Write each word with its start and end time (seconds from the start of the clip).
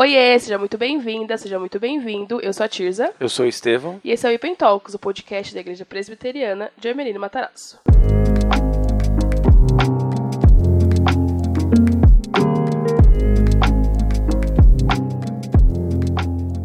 Oiê, 0.00 0.38
seja 0.38 0.56
muito 0.56 0.78
bem-vinda, 0.78 1.36
seja 1.36 1.58
muito 1.58 1.78
bem-vindo. 1.78 2.40
Eu 2.40 2.54
sou 2.54 2.64
a 2.64 2.68
Tirza. 2.70 3.12
Eu 3.20 3.28
sou 3.28 3.44
o 3.44 3.48
Estevão. 3.50 4.00
E 4.02 4.10
esse 4.10 4.26
é 4.26 4.30
o 4.30 4.32
Ipen 4.32 4.54
Talks, 4.54 4.94
o 4.94 4.98
podcast 4.98 5.52
da 5.52 5.60
Igreja 5.60 5.84
Presbiteriana 5.84 6.72
de 6.78 6.88
Ermelino 6.88 7.20
Matarazzo. 7.20 7.78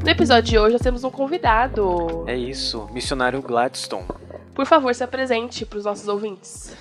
No 0.02 0.10
episódio 0.10 0.50
de 0.52 0.58
hoje 0.58 0.72
nós 0.72 0.82
temos 0.82 1.04
um 1.04 1.12
convidado. 1.12 2.24
É 2.28 2.38
isso, 2.38 2.90
missionário 2.94 3.42
Gladstone. 3.42 4.08
Por 4.54 4.66
favor, 4.66 4.96
se 4.96 5.04
apresente 5.04 5.66
para 5.66 5.80
os 5.80 5.84
nossos 5.84 6.08
ouvintes. 6.08 6.74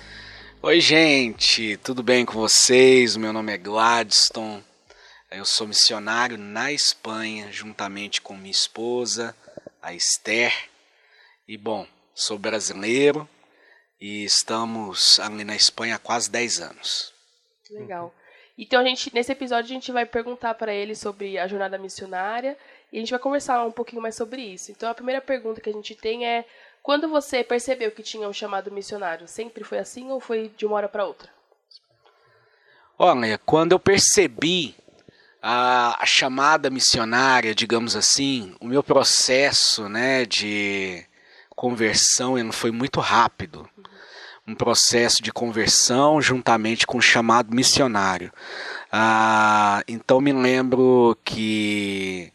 Oi, 0.61 0.79
gente, 0.79 1.75
tudo 1.83 2.01
bem 2.01 2.23
com 2.23 2.31
vocês? 2.31 3.17
O 3.17 3.19
meu 3.19 3.33
nome 3.33 3.51
é 3.51 3.57
Gladstone. 3.57 4.63
Eu 5.35 5.43
sou 5.43 5.67
missionário 5.67 6.37
na 6.37 6.71
Espanha, 6.71 7.51
juntamente 7.51 8.21
com 8.21 8.37
minha 8.37 8.49
esposa, 8.49 9.35
a 9.81 9.93
Esther. 9.93 10.69
E 11.45 11.57
bom, 11.57 11.85
sou 12.13 12.39
brasileiro 12.39 13.27
e 13.99 14.23
estamos 14.23 15.19
ali 15.19 15.43
na 15.43 15.53
Espanha 15.53 15.95
há 15.95 15.99
quase 15.99 16.31
10 16.31 16.61
anos. 16.61 17.13
Legal. 17.69 18.15
Então 18.57 18.79
a 18.79 18.85
gente 18.85 19.13
nesse 19.13 19.33
episódio 19.33 19.65
a 19.65 19.73
gente 19.73 19.91
vai 19.91 20.05
perguntar 20.05 20.53
para 20.53 20.73
ele 20.73 20.95
sobre 20.95 21.37
a 21.37 21.47
jornada 21.47 21.77
missionária 21.77 22.57
e 22.89 22.95
a 22.95 22.99
gente 23.01 23.11
vai 23.11 23.19
conversar 23.19 23.61
um 23.65 23.73
pouquinho 23.73 24.01
mais 24.01 24.15
sobre 24.15 24.41
isso. 24.41 24.71
Então 24.71 24.89
a 24.89 24.95
primeira 24.95 25.19
pergunta 25.19 25.59
que 25.59 25.69
a 25.69 25.73
gente 25.73 25.95
tem 25.95 26.25
é 26.25 26.45
quando 26.81 27.09
você 27.09 27.43
percebeu 27.43 27.91
que 27.91 28.01
tinha 28.01 28.29
um 28.29 28.33
chamado 28.33 28.71
missionário, 28.71 29.27
sempre 29.27 29.65
foi 29.65 29.79
assim 29.79 30.09
ou 30.11 30.21
foi 30.21 30.47
de 30.55 30.65
uma 30.65 30.77
hora 30.77 30.87
para 30.87 31.05
outra? 31.05 31.29
Olha, 32.97 33.37
quando 33.39 33.73
eu 33.73 33.79
percebi 33.79 34.73
a, 35.47 36.01
a, 36.01 36.05
chamada 36.07 36.71
missionária, 36.71 37.53
digamos 37.53 37.95
assim, 37.95 38.55
o 38.59 38.65
meu 38.65 38.81
processo 38.81 39.87
né, 39.87 40.25
de 40.25 41.05
conversão 41.55 42.35
ele 42.35 42.51
foi 42.51 42.71
muito 42.71 42.99
rápido. 42.99 43.69
Um 44.47 44.55
processo 44.55 45.21
de 45.21 45.31
conversão 45.31 46.19
juntamente 46.19 46.87
com 46.87 46.97
o 46.97 47.01
chamado 47.01 47.53
missionário. 47.53 48.33
Ah, 48.91 49.83
então 49.87 50.19
me 50.19 50.33
lembro 50.33 51.15
que 51.23 52.33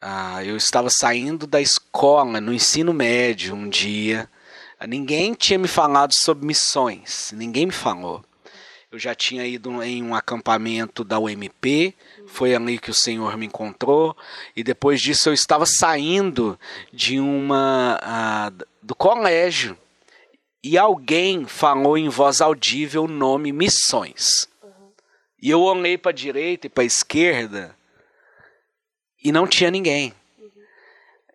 ah, 0.00 0.44
eu 0.44 0.56
estava 0.56 0.90
saindo 0.90 1.46
da 1.46 1.60
escola, 1.60 2.40
no 2.40 2.52
ensino 2.52 2.92
médio, 2.92 3.54
um 3.54 3.68
dia. 3.68 4.28
Ninguém 4.88 5.34
tinha 5.34 5.58
me 5.58 5.68
falado 5.68 6.10
sobre 6.14 6.44
missões, 6.44 7.30
ninguém 7.32 7.66
me 7.66 7.72
falou. 7.72 8.24
Eu 8.90 8.98
já 8.98 9.14
tinha 9.14 9.44
ido 9.44 9.82
em 9.82 10.02
um 10.02 10.14
acampamento 10.14 11.04
da 11.04 11.18
UMP, 11.18 11.94
foi 12.26 12.54
ali 12.54 12.78
que 12.78 12.90
o 12.90 12.94
Senhor 12.94 13.36
me 13.36 13.44
encontrou, 13.44 14.16
e 14.56 14.64
depois 14.64 14.98
disso 15.02 15.28
eu 15.28 15.34
estava 15.34 15.66
saindo 15.66 16.58
de 16.90 17.20
uma 17.20 18.00
uh, 18.02 18.66
do 18.82 18.94
colégio 18.94 19.76
e 20.64 20.78
alguém 20.78 21.44
falou 21.46 21.98
em 21.98 22.08
voz 22.08 22.40
audível 22.40 23.04
o 23.04 23.08
nome 23.08 23.52
missões. 23.52 24.48
Uhum. 24.62 24.90
E 25.42 25.50
eu 25.50 25.60
olhei 25.60 25.98
para 25.98 26.10
a 26.10 26.14
direita 26.14 26.66
e 26.66 26.70
para 26.70 26.82
a 26.82 26.86
esquerda 26.86 27.76
e 29.22 29.30
não 29.30 29.46
tinha 29.46 29.70
ninguém. 29.70 30.14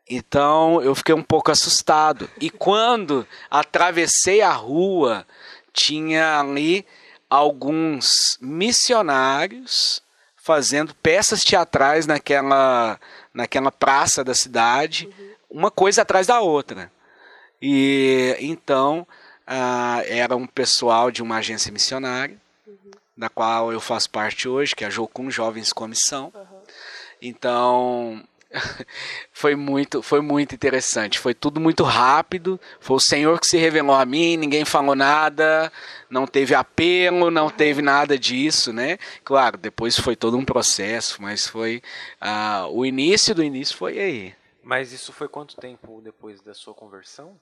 Então 0.09 0.81
eu 0.81 0.95
fiquei 0.95 1.13
um 1.13 1.23
pouco 1.23 1.51
assustado. 1.51 2.27
E 2.41 2.49
quando 2.49 3.27
atravessei 3.49 4.41
a 4.41 4.51
rua, 4.51 5.25
tinha 5.71 6.39
ali 6.39 6.83
alguns 7.33 8.37
missionários 8.39 10.03
fazendo 10.35 10.93
peças 10.93 11.41
teatrais 11.41 12.05
naquela, 12.05 12.99
naquela 13.33 13.71
praça 13.71 14.23
da 14.23 14.35
cidade, 14.35 15.07
uhum. 15.07 15.33
uma 15.49 15.71
coisa 15.71 16.03
atrás 16.03 16.27
da 16.27 16.41
outra. 16.41 16.91
E 17.59 18.37
então 18.39 19.07
ah, 19.47 20.03
era 20.05 20.35
um 20.35 20.45
pessoal 20.45 21.09
de 21.09 21.23
uma 21.23 21.37
agência 21.37 21.71
missionária, 21.71 22.37
uhum. 22.67 22.91
da 23.17 23.29
qual 23.29 23.71
eu 23.73 23.81
faço 23.81 24.11
parte 24.11 24.47
hoje, 24.47 24.75
que 24.75 24.83
é 24.83 24.87
a 24.87 24.91
Jocum 24.91 25.31
Jovens 25.31 25.73
Comissão. 25.73 26.31
Uhum. 26.35 26.61
Então, 27.19 28.23
foi 29.31 29.55
muito, 29.55 30.01
foi 30.01 30.21
muito 30.21 30.53
interessante. 30.55 31.19
Foi 31.19 31.33
tudo 31.33 31.59
muito 31.59 31.83
rápido. 31.83 32.59
Foi 32.79 32.97
o 32.97 32.99
Senhor 32.99 33.39
que 33.39 33.47
se 33.47 33.57
revelou 33.57 33.95
a 33.95 34.05
mim, 34.05 34.37
ninguém 34.37 34.65
falou 34.65 34.95
nada, 34.95 35.71
não 36.09 36.25
teve 36.25 36.53
apelo, 36.53 37.31
não 37.31 37.49
teve 37.49 37.81
nada 37.81 38.17
disso, 38.17 38.71
né? 38.71 38.97
Claro, 39.23 39.57
depois 39.57 39.97
foi 39.97 40.15
todo 40.15 40.37
um 40.37 40.45
processo, 40.45 41.21
mas 41.21 41.47
foi 41.47 41.81
uh, 42.21 42.67
o 42.71 42.85
início 42.85 43.33
do 43.33 43.43
início 43.43 43.75
foi 43.75 43.99
aí. 43.99 44.35
Mas 44.63 44.93
isso 44.93 45.11
foi 45.11 45.27
quanto 45.27 45.57
tempo 45.57 45.99
depois 46.01 46.41
da 46.41 46.53
sua 46.53 46.73
conversão? 46.73 47.37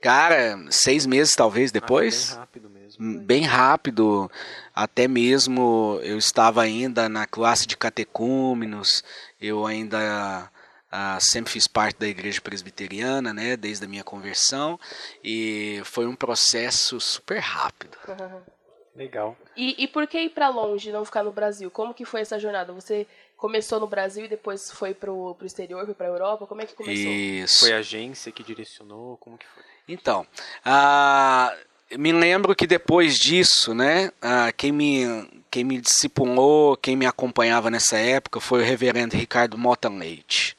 Cara, 0.00 0.58
seis 0.70 1.04
meses 1.04 1.34
talvez 1.34 1.70
depois. 1.70 2.32
Ah, 2.32 2.36
bem 2.36 2.38
rápido 2.40 2.70
mesmo. 2.70 3.04
Hum, 3.04 3.18
bem 3.18 3.42
rápido. 3.42 4.30
Até 4.74 5.06
mesmo 5.06 6.00
eu 6.02 6.16
estava 6.16 6.62
ainda 6.62 7.06
na 7.06 7.26
classe 7.26 7.66
de 7.66 7.76
catecúmenos, 7.76 9.04
eu 9.44 9.66
ainda 9.66 10.50
ah, 10.90 11.18
sempre 11.20 11.52
fiz 11.52 11.66
parte 11.66 11.98
da 11.98 12.06
igreja 12.06 12.40
presbiteriana, 12.40 13.32
né, 13.32 13.56
desde 13.56 13.84
a 13.84 13.88
minha 13.88 14.04
conversão, 14.04 14.78
e 15.22 15.80
foi 15.84 16.06
um 16.06 16.14
processo 16.14 17.00
super 17.00 17.38
rápido. 17.38 17.98
Legal. 18.94 19.36
E, 19.56 19.82
e 19.82 19.88
por 19.88 20.06
que 20.06 20.20
ir 20.20 20.30
para 20.30 20.48
longe, 20.48 20.92
não 20.92 21.04
ficar 21.04 21.24
no 21.24 21.32
Brasil? 21.32 21.68
Como 21.68 21.92
que 21.92 22.04
foi 22.04 22.20
essa 22.20 22.38
jornada? 22.38 22.72
Você 22.72 23.08
começou 23.36 23.80
no 23.80 23.88
Brasil 23.88 24.24
e 24.24 24.28
depois 24.28 24.70
foi 24.70 24.94
para 24.94 25.12
o 25.12 25.36
exterior, 25.42 25.84
foi 25.84 25.94
para 25.94 26.06
a 26.06 26.10
Europa? 26.10 26.46
Como 26.46 26.62
é 26.62 26.66
que 26.66 26.74
começou? 26.74 27.10
Isso. 27.10 27.60
Foi 27.60 27.72
a 27.72 27.78
agência 27.78 28.30
que 28.30 28.44
direcionou? 28.44 29.16
Como 29.16 29.36
que 29.36 29.46
foi? 29.46 29.64
Então, 29.88 30.24
ah, 30.64 31.54
me 31.98 32.12
lembro 32.12 32.54
que 32.54 32.66
depois 32.66 33.16
disso, 33.16 33.74
né, 33.74 34.10
quem 34.56 34.72
me 34.72 35.28
quem 35.50 35.62
me 35.62 35.80
discipulou, 35.80 36.76
quem 36.76 36.96
me 36.96 37.06
acompanhava 37.06 37.70
nessa 37.70 37.96
época 37.96 38.40
foi 38.40 38.60
o 38.60 38.64
reverendo 38.64 39.16
Ricardo 39.16 39.56
Mota 39.56 39.88
Leite. 39.88 40.56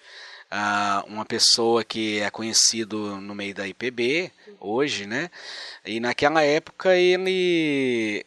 Uma 1.07 1.25
pessoa 1.25 1.83
que 1.83 2.19
é 2.21 2.29
conhecido 2.29 3.19
no 3.19 3.35
meio 3.35 3.53
da 3.53 3.67
IPB 3.67 4.31
hoje, 4.57 5.05
né? 5.05 5.29
E 5.85 5.99
naquela 5.99 6.43
época 6.43 6.95
ele 6.95 8.23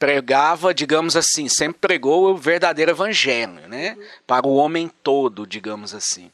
pregava, 0.00 0.74
digamos 0.74 1.14
assim, 1.14 1.48
sempre 1.48 1.78
pregou 1.78 2.32
o 2.32 2.36
verdadeiro 2.36 2.90
evangelho, 2.90 3.68
né? 3.68 3.96
Para 4.26 4.48
o 4.48 4.54
homem 4.56 4.90
todo, 5.00 5.46
digamos 5.46 5.94
assim. 5.94 6.32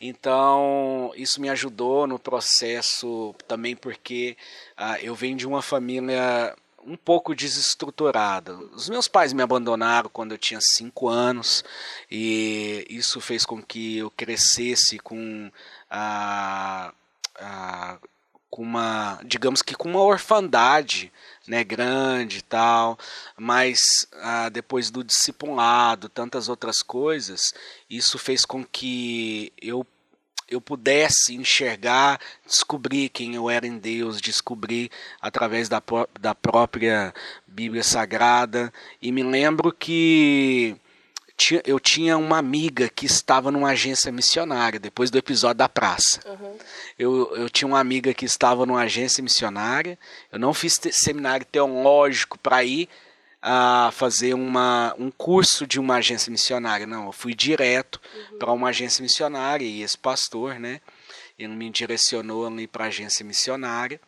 Então, 0.00 1.12
isso 1.14 1.40
me 1.40 1.50
ajudou 1.50 2.06
no 2.06 2.18
processo 2.18 3.34
também 3.46 3.76
porque 3.76 4.36
ah, 4.76 4.98
eu 5.00 5.14
venho 5.14 5.36
de 5.36 5.46
uma 5.46 5.60
família 5.60 6.56
um 6.84 6.96
pouco 6.96 7.34
desestruturada. 7.34 8.54
Os 8.74 8.88
meus 8.88 9.06
pais 9.06 9.32
me 9.32 9.42
abandonaram 9.42 10.08
quando 10.10 10.32
eu 10.32 10.38
tinha 10.38 10.60
cinco 10.62 11.08
anos 11.08 11.62
e 12.10 12.86
isso 12.88 13.20
fez 13.20 13.44
com 13.44 13.62
que 13.62 13.98
eu 13.98 14.10
crescesse 14.10 14.98
com 14.98 15.50
a, 15.90 16.92
a 17.36 17.98
com 18.50 18.62
uma, 18.62 19.20
digamos 19.24 19.62
que 19.62 19.74
com 19.74 19.88
uma 19.88 20.02
orfandade, 20.02 21.12
né, 21.46 21.62
grande 21.62 22.38
e 22.38 22.42
tal, 22.42 22.98
mas 23.38 23.78
ah, 24.22 24.48
depois 24.48 24.90
do 24.90 25.04
discipulado, 25.04 26.08
tantas 26.08 26.48
outras 26.48 26.82
coisas, 26.82 27.52
isso 27.88 28.18
fez 28.18 28.44
com 28.44 28.64
que 28.64 29.52
eu 29.60 29.86
eu 30.50 30.60
pudesse 30.60 31.32
enxergar, 31.34 32.20
descobrir 32.44 33.08
quem 33.08 33.36
eu 33.36 33.48
era 33.48 33.68
em 33.68 33.78
Deus, 33.78 34.20
descobrir 34.20 34.90
através 35.20 35.68
da, 35.68 35.80
da 36.18 36.34
própria 36.34 37.14
Bíblia 37.46 37.84
Sagrada. 37.84 38.72
E 39.00 39.12
me 39.12 39.22
lembro 39.22 39.72
que 39.72 40.76
eu 41.64 41.80
tinha 41.80 42.16
uma 42.16 42.38
amiga 42.38 42.88
que 42.88 43.06
estava 43.06 43.50
numa 43.50 43.70
agência 43.70 44.12
missionária, 44.12 44.78
depois 44.78 45.10
do 45.10 45.18
episódio 45.18 45.58
da 45.58 45.68
praça. 45.68 46.20
Uhum. 46.26 46.56
Eu, 46.98 47.36
eu 47.36 47.50
tinha 47.50 47.66
uma 47.66 47.80
amiga 47.80 48.12
que 48.12 48.24
estava 48.24 48.66
numa 48.66 48.82
agência 48.82 49.22
missionária. 49.22 49.98
Eu 50.30 50.38
não 50.38 50.52
fiz 50.52 50.74
seminário 50.92 51.46
teológico 51.46 52.38
para 52.38 52.62
ir 52.64 52.88
a 53.42 53.90
fazer 53.92 54.34
uma, 54.34 54.94
um 54.98 55.10
curso 55.10 55.66
de 55.66 55.80
uma 55.80 55.96
agência 55.96 56.30
missionária. 56.30 56.86
Não, 56.86 57.06
eu 57.06 57.12
fui 57.12 57.34
direto 57.34 58.00
uhum. 58.14 58.38
para 58.38 58.52
uma 58.52 58.68
agência 58.68 59.02
missionária 59.02 59.64
e 59.64 59.82
esse 59.82 59.96
pastor, 59.96 60.60
né? 60.60 60.80
Ele 61.38 61.54
me 61.54 61.70
direcionou 61.70 62.46
ali 62.46 62.66
para 62.66 62.84
a 62.84 62.88
agência 62.88 63.24
missionária. 63.24 64.00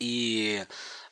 E 0.00 0.64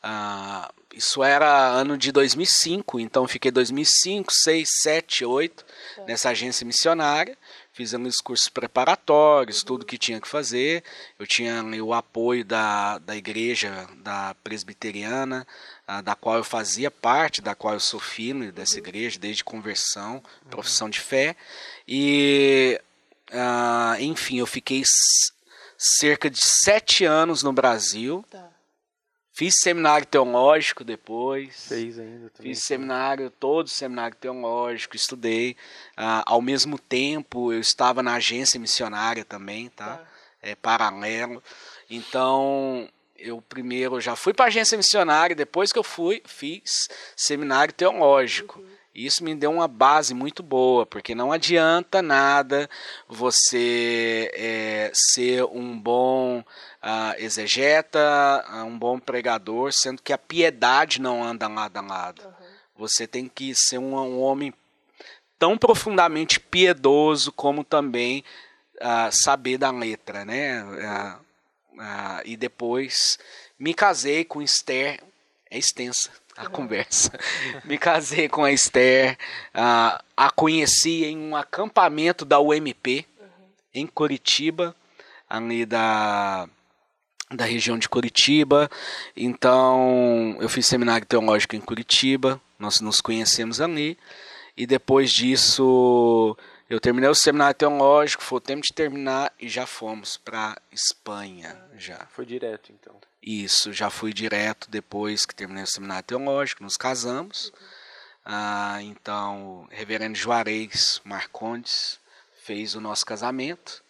Ah, 0.03 0.71
isso 0.95 1.23
era 1.23 1.69
ano 1.69 1.99
de 1.99 2.11
2005, 2.11 2.99
então 2.99 3.29
fiquei 3.29 3.51
2005, 3.51 4.33
6, 4.33 4.69
7, 4.83 5.25
8 5.25 5.65
nessa 6.07 6.31
agência 6.31 6.67
missionária. 6.67 7.37
Fizemos 7.73 8.17
cursos 8.17 8.49
preparatórios, 8.49 9.63
tudo 9.63 9.87
que 9.87 9.97
tinha 9.97 10.21
que 10.21 10.27
fazer. 10.27 10.83
Eu 11.19 11.27
tinha 11.27 11.63
o 11.85 11.95
apoio 11.95 12.45
da, 12.45 12.99
da 12.99 13.15
igreja, 13.15 13.89
da 13.99 14.35
presbiteriana, 14.43 15.47
ah, 15.87 16.01
da 16.01 16.17
qual 16.17 16.37
eu 16.37 16.45
fazia 16.45 16.91
parte, 16.91 17.41
da 17.41 17.55
qual 17.55 17.75
eu 17.75 17.81
sou 17.81 18.01
filho 18.01 18.51
dessa 18.53 18.79
igreja, 18.79 19.19
desde 19.19 19.45
conversão, 19.45 20.23
profissão 20.51 20.91
de 20.91 20.99
fé. 20.99 21.37
E, 21.87 22.81
ah, 23.33 23.97
enfim, 24.01 24.39
eu 24.39 24.47
fiquei 24.47 24.83
cerca 25.77 26.29
de 26.29 26.41
sete 26.65 27.05
anos 27.05 27.43
no 27.45 27.53
Brasil. 27.53 28.25
Tá. 28.29 28.58
Fiz 29.39 29.55
seminário 29.63 30.05
teológico 30.05 30.83
depois. 30.83 31.69
Fez 31.69 31.97
ainda 31.97 32.29
também. 32.31 32.53
Fiz 32.53 32.65
seminário, 32.65 33.31
todo 33.31 33.69
seminário 33.69 34.17
teológico, 34.17 34.97
estudei. 34.97 35.57
Ah, 35.97 36.25
ao 36.27 36.43
mesmo 36.43 36.77
tempo, 36.77 37.53
eu 37.53 37.61
estava 37.61 38.03
na 38.03 38.15
agência 38.15 38.59
missionária 38.59 39.25
também, 39.25 39.69
tá? 39.69 39.99
Tá. 39.99 40.09
É 40.43 40.57
paralelo. 40.57 41.41
Então, 41.89 42.89
eu 43.17 43.41
primeiro 43.41 44.01
já 44.01 44.17
fui 44.17 44.35
para 44.35 44.47
a 44.47 44.49
agência 44.49 44.77
missionária, 44.77 45.37
depois 45.37 45.71
que 45.71 45.79
eu 45.79 45.85
fui, 45.85 46.21
fiz 46.27 46.89
seminário 47.17 47.73
teológico. 47.73 48.61
Isso 48.99 49.23
me 49.23 49.33
deu 49.33 49.53
uma 49.53 49.69
base 49.69 50.13
muito 50.13 50.43
boa, 50.43 50.85
porque 50.85 51.15
não 51.15 51.31
adianta 51.31 52.03
nada 52.03 52.69
você 53.07 54.29
é, 54.35 54.91
ser 54.93 55.45
um 55.45 55.79
bom 55.79 56.45
ah, 56.83 57.15
exegeta, 57.17 58.45
ah, 58.49 58.65
um 58.65 58.77
bom 58.77 58.99
pregador, 58.99 59.71
sendo 59.73 60.03
que 60.03 60.13
a 60.13 60.19
piedade 60.19 61.01
não 61.01 61.23
anda 61.23 61.47
lado 61.47 61.77
a 61.77 61.81
lado. 61.81 62.35
Você 62.77 63.07
tem 63.07 63.29
que 63.29 63.55
ser 63.55 63.79
um, 63.79 63.95
um 63.95 64.21
homem 64.21 64.53
tão 65.39 65.57
profundamente 65.57 66.41
piedoso 66.41 67.31
como 67.31 67.63
também 67.63 68.25
ah, 68.81 69.11
saber 69.13 69.59
da 69.59 69.71
letra, 69.71 70.25
né? 70.25 70.61
Ah, 71.79 72.21
e 72.25 72.37
depois 72.37 73.17
me 73.57 73.73
casei 73.75 74.25
com 74.25 74.43
Esther, 74.43 75.01
é 75.49 75.57
extensa 75.57 76.11
a 76.39 76.49
conversa. 76.49 77.11
Me 77.65 77.77
casei 77.77 78.29
com 78.29 78.45
a 78.45 78.53
Esther, 78.53 79.19
ah, 79.53 80.03
a 80.17 80.31
conheci 80.31 81.05
em 81.05 81.19
um 81.19 81.37
acampamento 81.37 82.25
da 82.25 82.39
UMP, 82.39 83.07
em 83.75 83.87
Curitiba, 83.87 84.75
ali 85.29 85.67
da, 85.67 86.49
da 87.31 87.45
região 87.45 87.79
de 87.79 87.89
Curitiba. 87.89 88.71
Então, 89.17 90.37
eu 90.41 90.49
fiz 90.49 90.67
seminário 90.67 91.07
teológico 91.07 91.57
em 91.57 91.61
Curitiba, 91.61 92.41
nós 92.59 92.81
nos 92.81 93.01
conhecemos 93.01 93.61
ali. 93.61 93.99
E 94.57 94.67
depois 94.67 95.11
disso, 95.11 96.37
eu 96.69 96.81
terminei 96.81 97.09
o 97.09 97.15
seminário 97.15 97.55
teológico, 97.55 98.23
foi 98.23 98.39
o 98.39 98.41
tempo 98.41 98.63
de 98.63 98.75
terminar 98.75 99.33
e 99.39 99.49
já 99.49 99.67
fomos 99.67 100.17
para 100.17 100.57
Espanha, 100.73 101.57
já. 101.77 102.07
Foi 102.11 102.27
direto, 102.27 102.73
então. 102.73 102.97
Isso, 103.23 103.73
já 103.73 103.91
fui 103.91 104.13
direto 104.13 104.71
depois 104.71 105.27
que 105.27 105.35
terminei 105.35 105.65
o 105.65 105.67
seminário 105.67 106.05
teológico, 106.07 106.63
nos 106.63 106.77
casamos. 106.77 107.53
Ah, 108.25 108.79
então, 108.83 109.63
o 109.63 109.69
reverendo 109.71 110.17
Juarez 110.17 111.01
Marcondes 111.05 111.99
fez 112.45 112.75
o 112.75 112.81
nosso 112.81 113.05
casamento, 113.05 113.83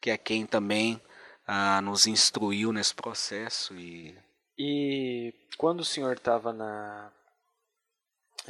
que 0.00 0.10
é 0.10 0.18
quem 0.18 0.44
também 0.46 1.00
ah, 1.46 1.80
nos 1.80 2.06
instruiu 2.06 2.72
nesse 2.72 2.94
processo. 2.94 3.74
E 3.74 4.14
E 4.58 5.32
quando 5.56 5.80
o 5.80 5.84
senhor 5.84 6.16
estava 6.16 6.52
na. 6.52 7.10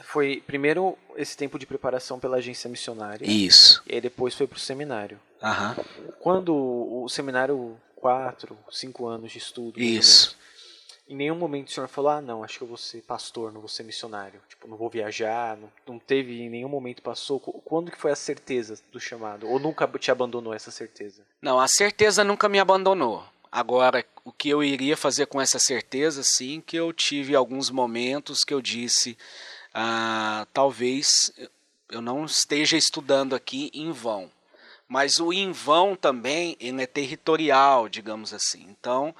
Foi 0.02 0.42
primeiro 0.44 0.98
esse 1.14 1.36
tempo 1.36 1.56
de 1.58 1.66
preparação 1.66 2.18
pela 2.18 2.38
agência 2.38 2.68
missionária. 2.68 3.24
isso, 3.24 3.80
E 3.86 3.94
aí 3.94 4.00
depois 4.00 4.34
foi 4.34 4.46
para 4.46 4.56
o 4.56 4.60
seminário. 4.60 5.20
aham, 5.40 5.76
Quando 6.20 6.52
o 6.54 7.08
seminário, 7.08 7.80
quatro, 8.04 8.58
cinco 8.70 9.06
anos 9.06 9.32
de 9.32 9.38
estudo. 9.38 9.80
Isso. 9.80 10.36
Em 11.08 11.16
nenhum 11.16 11.36
momento 11.36 11.68
o 11.68 11.70
senhor 11.70 11.88
falou, 11.88 12.10
ah, 12.10 12.20
não, 12.20 12.44
acho 12.44 12.58
que 12.58 12.64
eu 12.64 12.68
vou 12.68 12.76
ser 12.76 13.00
pastor, 13.02 13.50
não 13.50 13.60
vou 13.60 13.68
ser 13.68 13.82
missionário. 13.82 14.40
Tipo, 14.46 14.68
não 14.68 14.76
vou 14.76 14.90
viajar, 14.90 15.56
não, 15.56 15.72
não 15.86 15.98
teve 15.98 16.42
em 16.42 16.50
nenhum 16.50 16.68
momento 16.68 17.00
passou. 17.00 17.40
Qu- 17.40 17.62
Quando 17.64 17.90
que 17.90 17.96
foi 17.98 18.10
a 18.10 18.16
certeza 18.16 18.78
do 18.92 19.00
chamado? 19.00 19.48
Ou 19.48 19.58
nunca 19.58 19.86
te 19.98 20.10
abandonou 20.10 20.52
essa 20.52 20.70
certeza? 20.70 21.22
Não, 21.40 21.58
a 21.58 21.66
certeza 21.66 22.22
nunca 22.22 22.46
me 22.46 22.58
abandonou. 22.58 23.24
Agora, 23.50 24.04
o 24.22 24.32
que 24.32 24.50
eu 24.50 24.62
iria 24.62 24.96
fazer 24.98 25.26
com 25.26 25.40
essa 25.40 25.58
certeza, 25.58 26.22
sim, 26.22 26.60
que 26.60 26.76
eu 26.76 26.92
tive 26.92 27.34
alguns 27.34 27.70
momentos 27.70 28.40
que 28.44 28.52
eu 28.52 28.60
disse, 28.60 29.16
ah, 29.72 30.46
talvez 30.52 31.32
eu 31.90 32.02
não 32.02 32.24
esteja 32.26 32.76
estudando 32.76 33.34
aqui 33.34 33.70
em 33.72 33.90
vão. 33.92 34.30
Mas 34.88 35.18
o 35.18 35.32
em 35.32 35.50
vão 35.52 35.96
também, 35.96 36.56
é 36.82 36.86
territorial, 36.86 37.88
digamos 37.88 38.32
assim. 38.34 38.66
Então, 38.68 39.14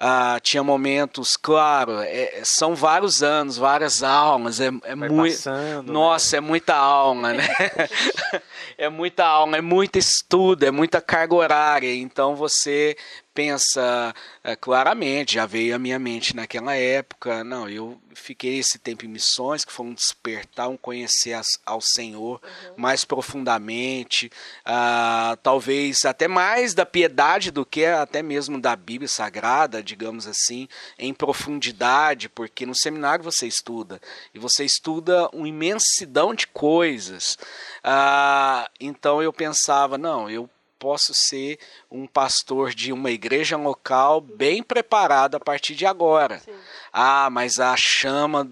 ah, 0.00 0.38
tinha 0.40 0.62
momentos, 0.62 1.36
claro, 1.36 1.98
é- 2.00 2.42
são 2.44 2.74
vários 2.74 3.20
anos, 3.20 3.56
várias 3.56 4.02
aulas, 4.02 4.60
é, 4.60 4.70
é 4.84 4.94
muito... 4.94 5.16
passando. 5.16 5.88
né? 5.88 5.92
Nossa, 5.92 6.36
é 6.36 6.40
muita 6.40 6.76
aula, 6.76 7.32
né? 7.32 7.44
é 8.78 8.88
muita 8.88 9.24
aula, 9.24 9.56
é 9.56 9.60
muito 9.60 9.98
estudo, 9.98 10.64
é 10.64 10.70
muita 10.70 11.00
carga 11.00 11.34
horária. 11.34 11.92
Então 11.94 12.36
você 12.36 12.96
pensa 13.38 14.12
é, 14.42 14.56
claramente, 14.56 15.34
já 15.34 15.46
veio 15.46 15.76
à 15.76 15.78
minha 15.78 15.96
mente 15.96 16.34
naquela 16.34 16.74
época. 16.74 17.44
Não, 17.44 17.68
eu 17.68 17.96
fiquei 18.12 18.58
esse 18.58 18.80
tempo 18.80 19.04
em 19.04 19.08
missões, 19.08 19.64
que 19.64 19.72
foi 19.72 19.86
um 19.86 19.94
despertar, 19.94 20.68
um 20.68 20.76
conhecer 20.76 21.34
as- 21.34 21.60
ao 21.64 21.80
Senhor 21.80 22.42
mais 22.76 23.04
profundamente, 23.04 24.28
ah, 24.64 25.38
talvez 25.40 26.04
até 26.04 26.26
mais 26.26 26.74
da 26.74 26.84
piedade 26.84 27.52
do 27.52 27.64
que 27.64 27.84
até 27.84 28.24
mesmo 28.24 28.60
da 28.60 28.74
Bíblia 28.74 29.06
Sagrada, 29.06 29.80
digamos 29.84 30.26
assim, 30.26 30.66
em 30.98 31.14
profundidade, 31.14 32.28
porque 32.28 32.66
no 32.66 32.74
seminário 32.74 33.22
você 33.22 33.46
estuda 33.46 34.00
e 34.34 34.38
você 34.40 34.64
estuda 34.64 35.28
uma 35.32 35.46
imensidão 35.46 36.34
de 36.34 36.48
coisas. 36.48 37.38
Ah, 37.84 38.68
então 38.80 39.22
eu 39.22 39.32
pensava, 39.32 39.96
não, 39.96 40.28
eu 40.28 40.50
posso 40.78 41.12
ser 41.14 41.58
um 41.90 42.06
pastor 42.06 42.74
de 42.74 42.92
uma 42.92 43.10
igreja 43.10 43.56
local 43.56 44.20
bem 44.20 44.62
preparado 44.62 45.36
a 45.36 45.40
partir 45.40 45.74
de 45.74 45.84
agora. 45.86 46.38
Sim. 46.38 46.54
Ah, 46.92 47.28
mas 47.30 47.58
a 47.58 47.74
chama, 47.76 48.50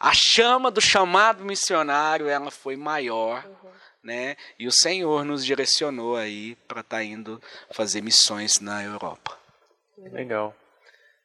a 0.00 0.12
chama 0.14 0.70
do 0.70 0.80
chamado 0.80 1.44
missionário, 1.44 2.28
ela 2.28 2.50
foi 2.50 2.76
maior, 2.76 3.44
né? 4.02 4.36
E 4.58 4.66
o 4.66 4.72
Senhor 4.72 5.24
nos 5.24 5.44
direcionou 5.44 6.16
aí 6.16 6.54
para 6.66 6.80
estar 6.80 7.04
indo 7.04 7.40
fazer 7.70 8.00
missões 8.00 8.60
na 8.60 8.82
Europa. 8.82 9.36
Legal. 9.98 10.54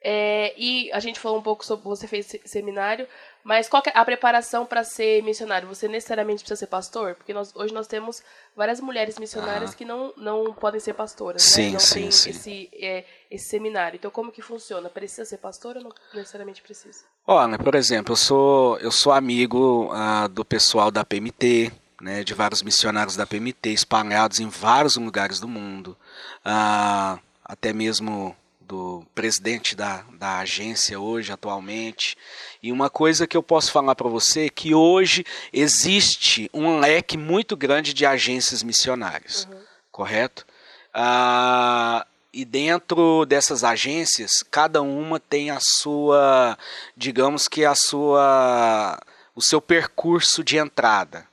É, 0.05 0.53
e 0.57 0.91
a 0.91 0.99
gente 0.99 1.17
falou 1.19 1.39
um 1.39 1.43
pouco 1.43 1.63
sobre 1.65 1.85
você 1.85 2.07
fez 2.07 2.25
se- 2.25 2.41
seminário, 2.45 3.07
mas 3.43 3.67
qual 3.67 3.83
é 3.85 3.91
a 3.93 4.05
preparação 4.05 4.65
para 4.65 4.83
ser 4.83 5.21
missionário? 5.21 5.67
Você 5.67 5.87
necessariamente 5.87 6.39
precisa 6.39 6.59
ser 6.59 6.67
pastor? 6.67 7.15
Porque 7.15 7.33
nós, 7.33 7.53
hoje 7.55 7.73
nós 7.73 7.87
temos 7.87 8.23
várias 8.55 8.79
mulheres 8.79 9.19
missionárias 9.19 9.75
que 9.75 9.83
não, 9.83 10.13
não 10.15 10.53
podem 10.53 10.79
ser 10.79 10.93
pastoras, 10.93 11.41
Sim, 11.41 11.67
né? 11.67 11.71
Não 11.73 11.79
sim, 11.79 12.01
tem 12.01 12.11
sim. 12.11 12.29
Esse, 12.29 12.69
é, 12.73 13.05
esse 13.29 13.49
seminário. 13.49 13.97
Então 13.97 14.09
como 14.09 14.31
que 14.31 14.41
funciona? 14.41 14.89
Precisa 14.89 15.25
ser 15.25 15.37
pastor 15.37 15.75
ou 15.77 15.83
não 15.83 15.91
necessariamente 16.13 16.61
precisa? 16.61 17.03
Olha, 17.27 17.57
por 17.57 17.75
exemplo, 17.75 18.13
eu 18.13 18.17
sou, 18.17 18.77
eu 18.79 18.91
sou 18.91 19.11
amigo 19.11 19.89
ah, 19.91 20.27
do 20.27 20.45
pessoal 20.45 20.89
da 20.89 21.03
PMT, 21.03 21.71
né, 22.01 22.23
de 22.23 22.33
vários 22.33 22.61
missionários 22.61 23.15
da 23.15 23.25
PMT 23.25 23.69
espalhados 23.69 24.39
em 24.39 24.47
vários 24.47 24.95
lugares 24.97 25.39
do 25.39 25.47
mundo, 25.47 25.97
Ah, 26.45 27.19
até 27.43 27.73
mesmo 27.73 28.35
do 28.73 29.05
presidente 29.13 29.75
da, 29.75 30.03
da 30.13 30.39
agência 30.39 30.99
hoje, 30.99 31.31
atualmente. 31.31 32.17
E 32.61 32.71
uma 32.71 32.89
coisa 32.89 33.27
que 33.27 33.37
eu 33.37 33.43
posso 33.43 33.71
falar 33.71 33.93
para 33.93 34.09
você 34.09 34.47
é 34.47 34.49
que 34.49 34.73
hoje 34.73 35.23
existe 35.53 36.49
um 36.51 36.79
leque 36.79 37.15
muito 37.15 37.55
grande 37.55 37.93
de 37.93 38.03
agências 38.03 38.63
missionárias, 38.63 39.47
correto? 39.91 40.43
Ah, 40.91 42.03
e 42.33 42.43
dentro 42.43 43.27
dessas 43.27 43.63
agências, 43.63 44.43
cada 44.49 44.81
uma 44.81 45.19
tem 45.19 45.51
a 45.51 45.59
sua, 45.61 46.57
digamos 46.97 47.47
que 47.47 47.63
a 47.63 47.75
sua, 47.75 48.99
o 49.35 49.41
seu 49.43 49.61
percurso 49.61 50.43
de 50.43 50.57
entrada, 50.57 51.27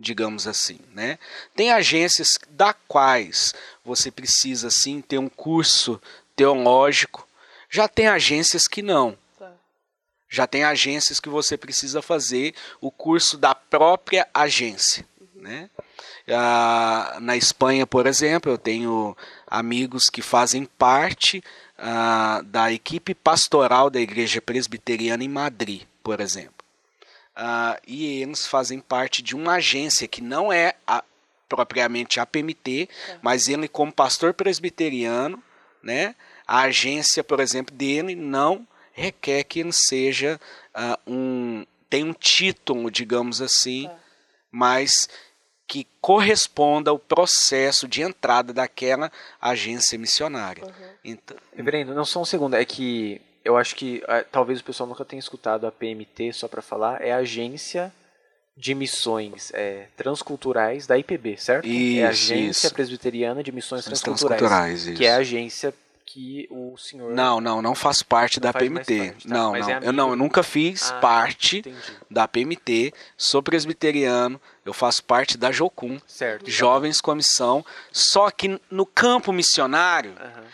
digamos 0.00 0.46
assim, 0.46 0.78
né? 0.94 1.18
Tem 1.54 1.72
agências 1.72 2.38
da 2.48 2.72
quais 2.72 3.52
você 3.84 4.10
precisa 4.10 4.70
sim 4.70 5.02
ter 5.02 5.18
um 5.18 5.28
curso 5.28 6.00
teológico. 6.36 7.26
Já 7.68 7.88
tem 7.88 8.06
agências 8.06 8.68
que 8.68 8.82
não. 8.82 9.18
Tá. 9.38 9.50
Já 10.28 10.46
tem 10.46 10.62
agências 10.62 11.18
que 11.18 11.28
você 11.28 11.56
precisa 11.56 12.00
fazer 12.00 12.54
o 12.80 12.90
curso 12.90 13.36
da 13.36 13.54
própria 13.54 14.28
agência, 14.32 15.04
né? 15.34 15.70
Ah, 16.28 17.18
na 17.20 17.36
Espanha, 17.36 17.86
por 17.86 18.06
exemplo, 18.06 18.50
eu 18.52 18.58
tenho 18.58 19.16
amigos 19.46 20.10
que 20.10 20.20
fazem 20.20 20.64
parte 20.64 21.42
ah, 21.78 22.42
da 22.44 22.72
equipe 22.72 23.14
pastoral 23.14 23.88
da 23.88 24.00
Igreja 24.00 24.42
Presbiteriana 24.42 25.22
em 25.22 25.28
Madrid, 25.28 25.82
por 26.02 26.20
exemplo. 26.20 26.54
Ah, 27.34 27.78
e 27.86 28.22
eles 28.22 28.46
fazem 28.46 28.80
parte 28.80 29.22
de 29.22 29.36
uma 29.36 29.54
agência 29.54 30.08
que 30.08 30.20
não 30.20 30.52
é 30.52 30.74
a, 30.86 31.04
propriamente 31.48 32.18
a 32.18 32.26
PMT, 32.26 32.88
é. 33.08 33.18
mas 33.22 33.46
ele, 33.46 33.68
como 33.68 33.92
pastor 33.92 34.34
presbiteriano, 34.34 35.42
né, 35.86 36.14
a 36.46 36.62
agência, 36.62 37.24
por 37.24 37.40
exemplo, 37.40 37.74
dele 37.74 38.14
não 38.14 38.66
requer 38.92 39.44
que 39.44 39.60
ele 39.60 39.72
seja 39.72 40.40
uh, 40.74 41.10
um. 41.10 41.64
tem 41.88 42.04
um 42.04 42.12
título, 42.12 42.90
digamos 42.90 43.40
assim, 43.40 43.86
é. 43.86 43.96
mas 44.50 45.08
que 45.68 45.86
corresponda 46.00 46.90
ao 46.90 46.98
processo 46.98 47.88
de 47.88 48.02
entrada 48.02 48.52
daquela 48.52 49.10
agência 49.40 49.98
missionária. 49.98 50.64
Uhum. 50.64 50.72
Então, 51.04 51.36
Reverendo, 51.54 51.94
não 51.94 52.04
só 52.04 52.20
um 52.20 52.24
segundo, 52.24 52.54
é 52.54 52.64
que 52.64 53.20
eu 53.44 53.56
acho 53.56 53.74
que 53.74 54.02
uh, 54.04 54.24
talvez 54.30 54.60
o 54.60 54.64
pessoal 54.64 54.88
nunca 54.88 55.04
tenha 55.04 55.20
escutado 55.20 55.66
a 55.66 55.72
PMT, 55.72 56.32
só 56.32 56.48
para 56.48 56.62
falar, 56.62 57.02
é 57.02 57.12
a 57.12 57.18
agência 57.18 57.92
de 58.56 58.74
missões 58.74 59.52
é, 59.52 59.88
transculturais 59.96 60.86
da 60.86 60.96
IPB, 60.96 61.36
certo? 61.36 61.66
Isso, 61.66 62.00
é 62.00 62.04
a 62.04 62.08
Agência 62.08 62.66
isso. 62.66 62.74
Presbiteriana 62.74 63.42
de 63.42 63.52
Missões 63.52 63.84
Transculturais, 63.84 64.38
transculturais 64.38 64.98
que 64.98 65.04
é 65.04 65.12
a 65.14 65.18
agência 65.18 65.74
que 66.06 66.46
o 66.50 66.78
senhor 66.78 67.12
Não, 67.12 67.40
não, 67.40 67.60
não 67.60 67.74
faço 67.74 68.06
parte 68.06 68.40
não 68.40 68.50
da 68.50 68.58
PMT. 68.58 68.98
Parte, 69.10 69.28
tá? 69.28 69.34
não, 69.34 69.52
não. 69.52 69.70
É 69.70 69.80
eu 69.82 69.92
não, 69.92 70.10
eu 70.10 70.16
nunca 70.16 70.42
fiz 70.42 70.90
ah, 70.90 71.00
parte 71.00 71.58
entendi. 71.58 71.76
da 72.10 72.26
PMT. 72.26 72.94
Sou 73.18 73.42
presbiteriano, 73.42 74.40
eu 74.64 74.72
faço 74.72 75.04
parte 75.04 75.36
da 75.36 75.52
Jocum, 75.52 76.00
certo, 76.06 76.50
Jovens 76.50 77.00
com 77.00 77.10
a 77.10 77.16
Missão, 77.16 77.64
só 77.92 78.30
que 78.30 78.58
no 78.70 78.86
campo 78.86 79.32
missionário 79.32 80.12
uhum. 80.12 80.44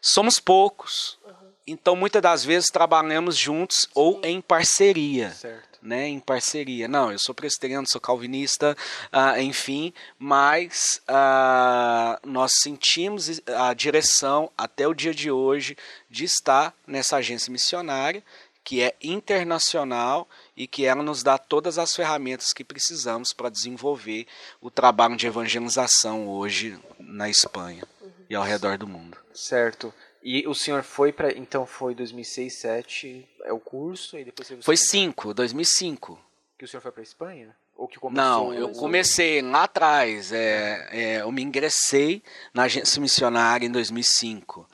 somos 0.00 0.40
poucos. 0.40 1.18
Uhum. 1.24 1.32
Então, 1.66 1.94
muitas 1.94 2.20
das 2.20 2.44
vezes 2.44 2.68
trabalhamos 2.70 3.36
juntos 3.36 3.82
Sim. 3.82 3.88
ou 3.94 4.20
em 4.24 4.40
parceria. 4.40 5.30
Certo 5.30 5.73
né, 5.84 6.08
em 6.08 6.18
parceria. 6.18 6.88
Não, 6.88 7.12
eu 7.12 7.18
sou 7.18 7.34
presbiteriano, 7.34 7.86
sou 7.86 8.00
calvinista, 8.00 8.76
uh, 9.12 9.38
enfim, 9.38 9.92
mas 10.18 11.00
uh, 11.08 12.26
nós 12.26 12.52
sentimos 12.62 13.40
a 13.46 13.74
direção 13.74 14.50
até 14.56 14.88
o 14.88 14.94
dia 14.94 15.14
de 15.14 15.30
hoje 15.30 15.76
de 16.10 16.24
estar 16.24 16.74
nessa 16.86 17.16
agência 17.16 17.52
missionária 17.52 18.24
que 18.64 18.82
é 18.82 18.94
internacional 19.02 20.26
e 20.56 20.66
que 20.66 20.86
ela 20.86 21.02
nos 21.02 21.22
dá 21.22 21.36
todas 21.36 21.78
as 21.78 21.94
ferramentas 21.94 22.54
que 22.54 22.64
precisamos 22.64 23.34
para 23.34 23.50
desenvolver 23.50 24.26
o 24.58 24.70
trabalho 24.70 25.16
de 25.16 25.26
evangelização 25.26 26.26
hoje 26.26 26.78
na 26.98 27.28
Espanha 27.28 27.84
uhum. 28.00 28.10
e 28.30 28.34
ao 28.34 28.42
redor 28.42 28.78
do 28.78 28.88
mundo. 28.88 29.18
Certo. 29.34 29.92
E 30.24 30.48
o 30.48 30.54
senhor 30.54 30.82
foi 30.82 31.12
para. 31.12 31.36
Então 31.36 31.66
foi 31.66 31.94
2006, 31.94 32.62
2007 32.62 33.28
é 33.44 33.52
o 33.52 33.60
curso 33.60 34.18
e 34.18 34.24
depois 34.24 34.48
você. 34.48 34.62
Foi 34.62 34.76
5, 34.76 35.34
2005. 35.34 36.18
Que 36.58 36.64
o 36.64 36.68
senhor 36.68 36.80
foi 36.80 36.90
para 36.90 37.02
Espanha? 37.02 37.54
Ou 37.76 37.86
que 37.86 37.98
começou? 37.98 38.24
Não, 38.24 38.54
eu 38.54 38.70
comecei 38.70 39.42
lá 39.42 39.64
atrás. 39.64 40.32
É, 40.32 40.88
é, 40.90 41.20
eu 41.20 41.30
me 41.30 41.42
ingressei 41.42 42.22
na 42.54 42.62
agência 42.62 43.02
missionária 43.02 43.66
em 43.66 43.70
2005. 43.70 44.60
Uhum. 44.60 44.66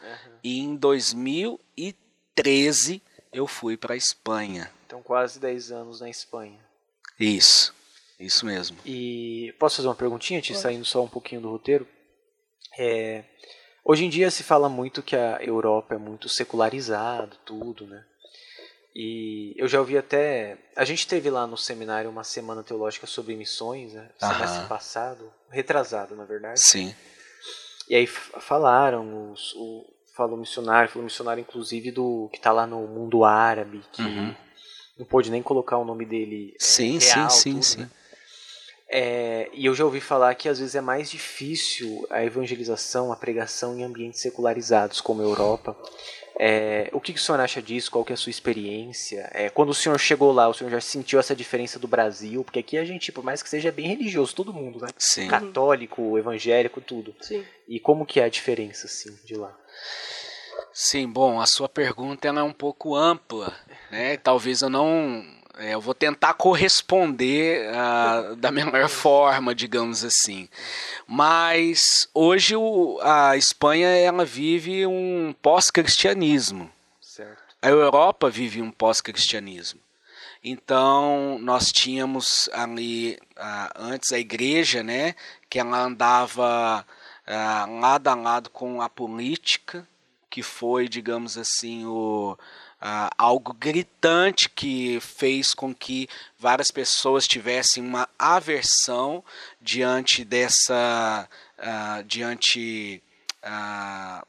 E 0.45 0.61
em 0.61 0.77
2013 0.77 3.03
eu 3.33 3.49
fui 3.49 3.77
para 3.77 3.97
Espanha. 3.97 4.71
Então 4.87 5.03
quase 5.03 5.41
10 5.41 5.73
anos 5.73 6.01
na 6.01 6.09
Espanha. 6.09 6.61
Isso, 7.19 7.75
isso 8.21 8.47
mesmo. 8.47 8.79
E 8.87 9.53
posso 9.59 9.75
fazer 9.77 9.89
uma 9.89 9.97
perguntinha, 9.97 10.41
te 10.41 10.55
saindo 10.55 10.85
só 10.85 11.03
um 11.03 11.09
pouquinho 11.09 11.41
do 11.41 11.51
roteiro? 11.51 11.89
É, 12.79 13.25
Hoje 13.85 14.05
em 14.05 14.09
dia 14.09 14.31
se 14.31 14.43
fala 14.43 14.69
muito 14.69 15.03
que 15.03 15.17
a 15.17 15.39
Europa 15.43 15.95
é 15.95 15.99
muito 15.99 16.29
secularizado, 16.29 17.37
tudo, 17.45 17.87
né? 17.87 18.05
E 18.95 19.55
eu 19.57 19.69
já 19.69 19.79
ouvi 19.79 19.97
até. 19.97 20.59
A 20.77 20.85
gente 20.85 21.07
teve 21.07 21.31
lá 21.31 21.47
no 21.47 21.57
seminário 21.57 22.11
uma 22.11 22.25
semana 22.25 22.63
teológica 22.63 23.07
sobre 23.07 23.37
missões, 23.37 23.95
né? 23.95 24.09
Semestre 24.19 24.67
passado, 24.67 25.33
retrasado, 25.49 26.17
na 26.17 26.25
verdade. 26.25 26.61
Sim. 26.61 26.95
E 27.89 27.95
aí 27.95 28.07
falaram, 28.07 29.33
os, 29.33 29.55
o, 29.55 29.85
falou 30.15 30.37
missionário, 30.37 30.91
falou 30.91 31.05
missionário 31.05 31.41
inclusive 31.41 31.91
do 31.91 32.29
que 32.33 32.39
está 32.39 32.53
lá 32.53 32.67
no 32.67 32.87
mundo 32.87 33.25
árabe, 33.25 33.83
que 33.93 34.03
uhum. 34.03 34.35
não 34.99 35.07
pôde 35.07 35.31
nem 35.31 35.43
colocar 35.43 35.79
o 35.79 35.85
nome 35.85 36.05
dele. 36.05 36.55
Sim, 36.59 36.99
é, 36.99 37.15
real, 37.15 37.31
sim, 37.31 37.53
tudo, 37.53 37.63
sim, 37.63 37.81
né? 37.81 37.91
É, 38.93 39.49
e 39.53 39.67
eu 39.67 39.75
já 39.75 39.85
ouvi 39.85 40.01
falar 40.01 40.35
que 40.35 40.49
às 40.49 40.59
vezes 40.59 40.75
é 40.75 40.81
mais 40.81 41.09
difícil 41.09 42.05
a 42.11 42.25
evangelização, 42.25 43.13
a 43.13 43.17
pregação 43.17 43.79
em 43.79 43.85
ambientes 43.85 44.21
secularizados, 44.21 45.01
como 45.01 45.23
a 45.23 45.25
Europa. 45.25 45.77
É, 46.37 46.89
o 46.93 47.01
que, 47.01 47.13
que 47.13 47.21
o 47.21 47.23
senhor 47.23 47.39
acha 47.39 47.63
disso? 47.63 47.91
Qual 47.91 48.05
que 48.05 48.13
é 48.13 48.15
a 48.15 48.17
sua 48.17 48.31
experiência? 48.31 49.31
É, 49.33 49.49
quando 49.49 49.69
o 49.69 49.75
senhor 49.75 49.97
chegou 50.01 50.33
lá, 50.33 50.49
o 50.49 50.55
senhor 50.55 50.71
já 50.71 50.81
sentiu 50.81 51.21
essa 51.21 51.37
diferença 51.37 51.79
do 51.79 51.87
Brasil? 51.87 52.43
Porque 52.43 52.59
aqui 52.59 52.79
a 52.79 52.85
gente, 52.85 53.13
por 53.13 53.23
mais 53.23 53.43
que 53.43 53.49
seja 53.49 53.71
bem 53.71 53.87
religioso, 53.87 54.35
todo 54.35 54.53
mundo, 54.53 54.81
né? 54.81 54.89
Sim. 54.99 55.29
Católico, 55.29 56.19
evangélico, 56.19 56.81
tudo. 56.81 57.15
Sim. 57.21 57.45
E 57.69 57.79
como 57.79 58.05
que 58.05 58.19
é 58.19 58.25
a 58.25 58.29
diferença, 58.29 58.87
assim, 58.87 59.15
de 59.25 59.37
lá? 59.37 59.57
Sim, 60.73 61.09
bom, 61.09 61.41
a 61.41 61.47
sua 61.47 61.69
pergunta 61.69 62.27
é 62.27 62.43
um 62.43 62.53
pouco 62.53 62.97
ampla, 62.97 63.55
né? 63.91 64.17
Talvez 64.17 64.63
eu 64.63 64.71
não 64.71 65.40
eu 65.61 65.81
vou 65.81 65.95
tentar 65.95 66.35
corresponder 66.35 67.71
uh, 67.71 68.37
da 68.37 68.51
melhor 68.51 68.89
forma, 68.91 69.55
digamos 69.55 70.05
assim. 70.05 70.49
Mas 71.07 72.09
hoje 72.15 72.57
o, 72.57 72.99
a 73.03 73.37
Espanha 73.37 73.89
ela 73.89 74.25
vive 74.25 74.87
um 74.87 75.35
pós-cristianismo. 75.43 76.71
A 77.63 77.69
Europa 77.69 78.31
vive 78.31 78.63
um 78.63 78.71
pós-cristianismo. 78.71 79.81
Então 80.43 81.39
nós 81.41 81.71
tínhamos 81.71 82.49
ali 82.53 83.19
uh, 83.37 83.71
antes 83.77 84.13
a 84.13 84.19
igreja, 84.19 84.83
né, 84.83 85.15
que 85.51 85.59
ela 85.59 85.83
andava 85.83 86.87
uh, 87.27 87.81
lado 87.81 88.09
a 88.09 88.15
lado 88.15 88.49
com 88.49 88.81
a 88.81 88.89
política, 88.89 89.87
que 90.31 90.43
foi, 90.43 90.89
digamos 90.89 91.37
assim, 91.37 91.85
o 91.85 92.39
Uh, 92.81 93.13
algo 93.19 93.53
gritante 93.53 94.49
que 94.49 94.99
fez 95.01 95.53
com 95.53 95.75
que 95.75 96.09
várias 96.39 96.71
pessoas 96.71 97.29
tivessem 97.29 97.83
uma 97.83 98.09
aversão 98.19 99.23
diante 99.61 100.25
dessa 100.25 101.29
uh, 101.59 102.03
diante 102.05 103.03
uh, 103.45 104.27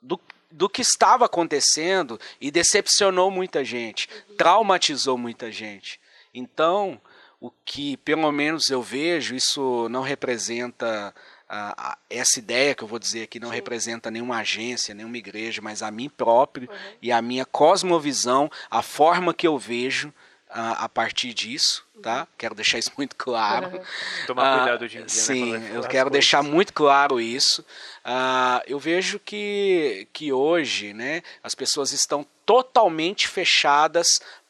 do, 0.00 0.20
do 0.50 0.68
que 0.68 0.82
estava 0.82 1.24
acontecendo 1.24 2.20
e 2.40 2.50
decepcionou 2.50 3.28
muita 3.28 3.64
gente, 3.64 4.08
traumatizou 4.38 5.18
muita 5.18 5.50
gente. 5.50 6.00
Então, 6.32 7.00
o 7.40 7.50
que 7.64 7.96
pelo 7.96 8.30
menos 8.30 8.70
eu 8.70 8.82
vejo, 8.82 9.34
isso 9.34 9.88
não 9.88 10.02
representa 10.02 11.14
a, 11.50 11.90
a, 11.90 11.98
essa 12.08 12.38
ideia 12.38 12.76
que 12.76 12.84
eu 12.84 12.88
vou 12.88 12.98
dizer 12.98 13.24
aqui 13.24 13.40
não 13.40 13.48
Sim. 13.48 13.56
representa 13.56 14.10
nenhuma 14.10 14.38
agência, 14.38 14.94
nenhuma 14.94 15.18
igreja, 15.18 15.60
mas 15.60 15.82
a 15.82 15.90
mim 15.90 16.08
próprio 16.08 16.70
uhum. 16.70 16.76
e 17.02 17.10
a 17.10 17.20
minha 17.20 17.44
cosmovisão, 17.44 18.48
a 18.70 18.82
forma 18.82 19.34
que 19.34 19.48
eu 19.48 19.58
vejo 19.58 20.14
a, 20.48 20.84
a 20.84 20.88
partir 20.88 21.34
disso, 21.34 21.84
tá? 22.00 22.20
Uhum. 22.20 22.26
Quero 22.38 22.54
deixar 22.54 22.78
isso 22.78 22.92
muito 22.96 23.16
claro. 23.16 23.76
Uhum. 23.76 23.82
Tomar 24.28 24.58
cuidado 24.58 24.84
hoje 24.84 24.98
em 24.98 25.04
dia. 25.04 25.08
Sim, 25.08 25.58
né, 25.58 25.72
eu 25.74 25.82
quero 25.82 26.08
deixar 26.08 26.42
muito 26.42 26.72
claro 26.72 27.20
isso. 27.20 27.62
Uh, 28.04 28.62
eu 28.66 28.78
vejo 28.78 29.18
que, 29.18 30.06
que 30.12 30.32
hoje, 30.32 30.92
né, 30.92 31.20
as 31.42 31.56
pessoas 31.56 31.90
estão 31.92 32.24
totalmente 32.46 33.26
fechadas 33.26 34.06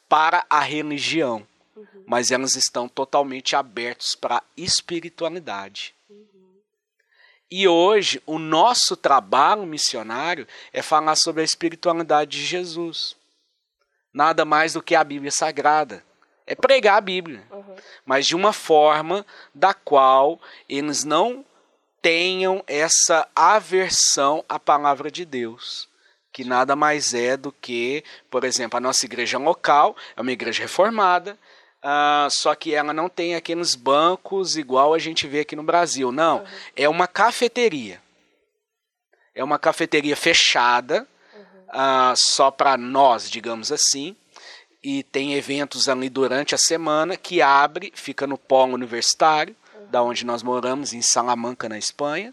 para 0.07 0.45
a 0.47 0.59
religião, 0.59 1.47
uhum. 1.75 2.03
mas 2.05 2.29
elas 2.29 2.55
estão 2.55 2.87
totalmente 2.87 3.55
abertas 3.55 4.13
para 4.13 4.37
a 4.37 4.43
espiritualidade. 4.55 5.95
E 7.51 7.67
hoje, 7.67 8.21
o 8.25 8.39
nosso 8.39 8.95
trabalho 8.95 9.65
missionário 9.65 10.47
é 10.71 10.81
falar 10.81 11.17
sobre 11.17 11.41
a 11.41 11.45
espiritualidade 11.45 12.39
de 12.39 12.45
Jesus. 12.45 13.17
Nada 14.13 14.45
mais 14.45 14.73
do 14.73 14.81
que 14.81 14.95
a 14.95 15.03
Bíblia 15.03 15.31
Sagrada. 15.31 16.01
É 16.47 16.55
pregar 16.55 16.97
a 16.97 17.01
Bíblia. 17.01 17.43
Uhum. 17.51 17.75
Mas 18.05 18.25
de 18.25 18.37
uma 18.37 18.53
forma 18.53 19.25
da 19.53 19.73
qual 19.73 20.39
eles 20.69 21.03
não 21.03 21.45
tenham 22.01 22.63
essa 22.67 23.27
aversão 23.35 24.45
à 24.47 24.57
palavra 24.57 25.11
de 25.11 25.25
Deus. 25.25 25.89
Que 26.31 26.45
nada 26.45 26.75
mais 26.75 27.13
é 27.13 27.35
do 27.35 27.51
que, 27.51 28.03
por 28.29 28.45
exemplo, 28.45 28.77
a 28.77 28.81
nossa 28.81 29.05
igreja 29.05 29.37
local 29.37 29.95
é 30.15 30.21
uma 30.21 30.31
igreja 30.31 30.61
reformada, 30.63 31.37
Uh, 31.83 32.29
só 32.29 32.53
que 32.53 32.75
ela 32.75 32.93
não 32.93 33.09
tem 33.09 33.33
aqueles 33.33 33.73
bancos 33.73 34.55
igual 34.55 34.93
a 34.93 34.99
gente 34.99 35.27
vê 35.27 35.39
aqui 35.39 35.55
no 35.55 35.63
Brasil. 35.63 36.11
Não, 36.11 36.39
uhum. 36.39 36.45
é 36.75 36.87
uma 36.87 37.07
cafeteria. 37.07 37.99
É 39.33 39.43
uma 39.43 39.57
cafeteria 39.57 40.15
fechada, 40.15 41.07
uhum. 41.33 41.41
uh, 41.69 42.13
só 42.15 42.51
para 42.51 42.77
nós, 42.77 43.29
digamos 43.29 43.71
assim. 43.71 44.15
E 44.83 45.01
tem 45.03 45.33
eventos 45.33 45.89
ali 45.89 46.07
durante 46.07 46.53
a 46.53 46.57
semana 46.57 47.17
que 47.17 47.41
abre, 47.41 47.91
fica 47.95 48.27
no 48.27 48.37
polo 48.37 48.73
universitário, 48.73 49.55
uhum. 49.73 49.87
da 49.87 50.03
onde 50.03 50.23
nós 50.23 50.43
moramos, 50.43 50.93
em 50.93 51.01
Salamanca, 51.01 51.67
na 51.67 51.79
Espanha. 51.79 52.31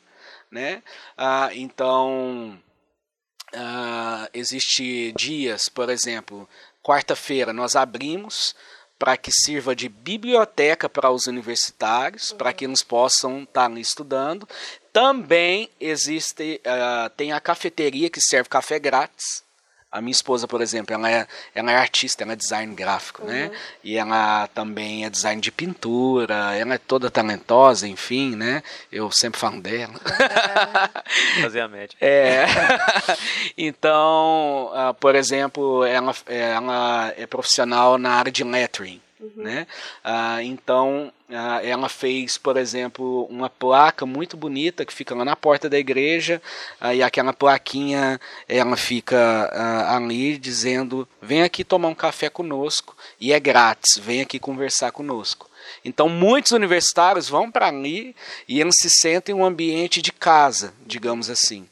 Né? 0.50 0.82
Uh, 1.16 1.52
então, 1.54 2.58
uh, 3.54 4.28
existe 4.34 5.12
dias, 5.12 5.70
por 5.70 5.88
exemplo, 5.88 6.46
quarta-feira 6.82 7.52
nós 7.52 7.76
abrimos 7.76 8.54
para 8.98 9.16
que 9.16 9.30
sirva 9.32 9.76
de 9.76 9.88
biblioteca 9.88 10.88
para 10.88 11.10
os 11.10 11.26
universitários, 11.26 12.30
uhum. 12.30 12.38
para 12.38 12.52
que 12.52 12.64
eles 12.64 12.82
possam 12.82 13.42
estar 13.42 13.66
ali 13.66 13.80
estudando. 13.80 14.48
Também 14.92 15.70
existe, 15.78 16.60
uh, 16.66 17.08
tem 17.10 17.32
a 17.32 17.40
cafeteria 17.40 18.10
que 18.10 18.20
serve 18.20 18.48
café 18.48 18.78
grátis. 18.78 19.44
A 19.90 20.02
minha 20.02 20.12
esposa, 20.12 20.46
por 20.46 20.60
exemplo, 20.60 20.94
ela 20.94 21.10
é, 21.10 21.26
ela 21.54 21.72
é 21.72 21.76
artista, 21.76 22.22
ela 22.22 22.34
é 22.34 22.36
design 22.36 22.74
gráfico, 22.74 23.24
né? 23.24 23.44
uhum. 23.44 23.50
né? 23.50 23.58
E 23.82 23.96
ela 23.96 24.46
também 24.48 25.06
é 25.06 25.10
design 25.10 25.40
de 25.40 25.50
pintura, 25.50 26.54
ela 26.54 26.74
é 26.74 26.78
toda 26.78 27.10
talentosa, 27.10 27.88
enfim, 27.88 28.36
né? 28.36 28.62
Eu 28.92 29.10
sempre 29.10 29.40
falo 29.40 29.62
dela. 29.62 29.94
Fazer 31.40 31.60
a 31.60 31.68
média. 31.68 31.96
É. 32.00 32.44
então, 33.56 34.70
uh, 34.74 34.92
por 34.94 35.14
exemplo, 35.14 35.82
ela, 35.84 36.14
ela 36.26 37.14
é 37.16 37.26
profissional 37.26 37.96
na 37.96 38.10
área 38.10 38.30
de 38.30 38.44
lettering. 38.44 39.00
Uhum. 39.20 39.42
Né? 39.42 39.66
Ah, 40.04 40.42
então, 40.42 41.12
ah, 41.30 41.60
ela 41.62 41.88
fez, 41.88 42.38
por 42.38 42.56
exemplo, 42.56 43.24
uma 43.24 43.50
placa 43.50 44.06
muito 44.06 44.36
bonita 44.36 44.84
que 44.84 44.92
fica 44.92 45.14
lá 45.14 45.24
na 45.24 45.34
porta 45.34 45.68
da 45.68 45.78
igreja, 45.78 46.40
ah, 46.80 46.94
e 46.94 47.02
aquela 47.02 47.32
plaquinha 47.32 48.20
ela 48.48 48.76
fica 48.76 49.18
ah, 49.52 49.96
ali 49.96 50.38
dizendo: 50.38 51.06
vem 51.20 51.42
aqui 51.42 51.64
tomar 51.64 51.88
um 51.88 51.94
café 51.94 52.30
conosco, 52.30 52.96
e 53.20 53.32
é 53.32 53.40
grátis, 53.40 53.98
vem 53.98 54.20
aqui 54.20 54.38
conversar 54.38 54.92
conosco. 54.92 55.48
Então, 55.84 56.08
muitos 56.08 56.52
universitários 56.52 57.28
vão 57.28 57.50
para 57.50 57.68
ali 57.68 58.14
e 58.46 58.60
eles 58.60 58.74
se 58.80 58.88
sentem 58.88 59.34
em 59.34 59.38
um 59.38 59.44
ambiente 59.44 60.00
de 60.00 60.12
casa, 60.12 60.72
digamos 60.86 61.28
assim. 61.28 61.68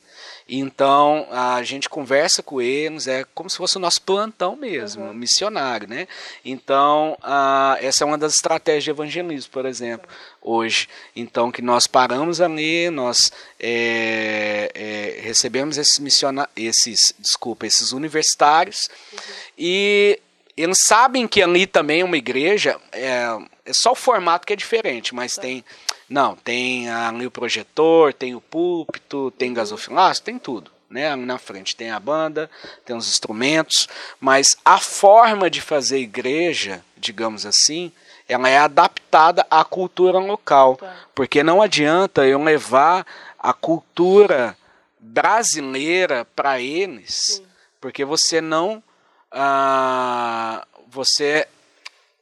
Então 0.49 1.27
a 1.31 1.61
gente 1.65 1.89
conversa 1.89 2.41
com 2.41 2.61
eles, 2.61 3.09
é 3.09 3.25
como 3.35 3.51
se 3.51 3.57
fosse 3.57 3.77
o 3.77 3.81
nosso 3.81 4.01
plantão 4.03 4.55
mesmo, 4.55 5.07
uhum. 5.07 5.13
missionário, 5.13 5.89
né? 5.89 6.07
Então 6.45 7.19
a, 7.21 7.77
essa 7.81 8.05
é 8.05 8.07
uma 8.07 8.17
das 8.17 8.35
estratégias 8.35 8.85
de 8.85 8.91
evangelismo, 8.91 9.51
por 9.51 9.67
exemplo, 9.67 10.09
hoje. 10.41 10.89
Então 11.17 11.51
que 11.51 11.61
nós 11.61 11.89
paramos 11.89 12.41
ali, 12.41 12.89
nós 12.91 13.33
é, 13.59 14.71
é, 14.73 15.21
recebemos 15.21 15.79
esses 15.79 15.99
missionários, 15.99 16.53
esses, 16.57 17.13
desculpa, 17.19 17.67
esses 17.67 17.91
universitários 17.91 18.89
uhum. 19.13 19.19
e 19.59 20.21
eles 20.57 20.79
sabem 20.87 21.27
que 21.27 21.43
ali 21.43 21.67
também 21.67 22.01
é 22.01 22.05
uma 22.05 22.17
igreja, 22.17 22.81
é, 22.93 23.27
é 23.65 23.73
só 23.73 23.93
o 23.93 23.97
formato 23.97 24.47
que 24.47 24.53
é 24.53 24.57
diferente, 24.57 25.15
mas 25.15 25.35
tá. 25.35 25.43
tem 25.43 25.65
não, 26.09 26.37
tem 26.37 26.89
ali 26.89 27.27
o 27.27 27.31
projetor, 27.31 28.13
tem 28.13 28.35
o 28.35 28.41
púlpito, 28.41 29.33
tem 29.33 29.53
gasofilácio, 29.53 30.23
tem 30.23 30.39
tudo. 30.39 30.71
Né? 30.89 31.11
Ali 31.11 31.25
na 31.25 31.37
frente 31.37 31.75
tem 31.75 31.91
a 31.91 31.99
banda, 31.99 32.49
tem 32.85 32.97
os 32.97 33.09
instrumentos, 33.09 33.89
mas 34.21 34.57
a 34.65 34.79
forma 34.79 35.51
de 35.51 35.61
fazer 35.61 35.99
igreja, 35.99 36.85
digamos 36.97 37.45
assim, 37.45 37.91
ela 38.29 38.49
é 38.49 38.59
adaptada 38.59 39.45
à 39.51 39.65
cultura 39.65 40.19
local. 40.19 40.77
Tá. 40.77 40.95
Porque 41.15 41.43
não 41.43 41.61
adianta 41.61 42.25
eu 42.25 42.43
levar 42.43 43.05
a 43.39 43.53
cultura 43.53 44.57
brasileira 44.99 46.25
para 46.37 46.61
eles, 46.61 47.19
Sim. 47.37 47.47
porque 47.81 48.05
você 48.05 48.41
não 48.41 48.83
ah, 49.31 50.67
você 50.89 51.49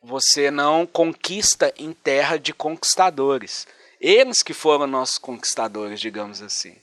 você 0.05 0.51
não 0.51 0.87
conquista 0.87 1.73
em 1.79 1.93
terra 1.93 2.37
de 2.37 2.53
conquistadores. 2.53 3.67
Eles 3.99 4.43
que 4.43 4.53
foram 4.53 4.87
nossos 4.87 5.17
conquistadores, 5.17 5.99
digamos 5.99 6.43
assim. 6.43 6.77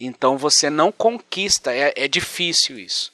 Então 0.00 0.38
você 0.38 0.70
não 0.70 0.92
conquista, 0.92 1.74
é, 1.74 1.92
é 1.96 2.06
difícil 2.06 2.78
isso. 2.78 3.12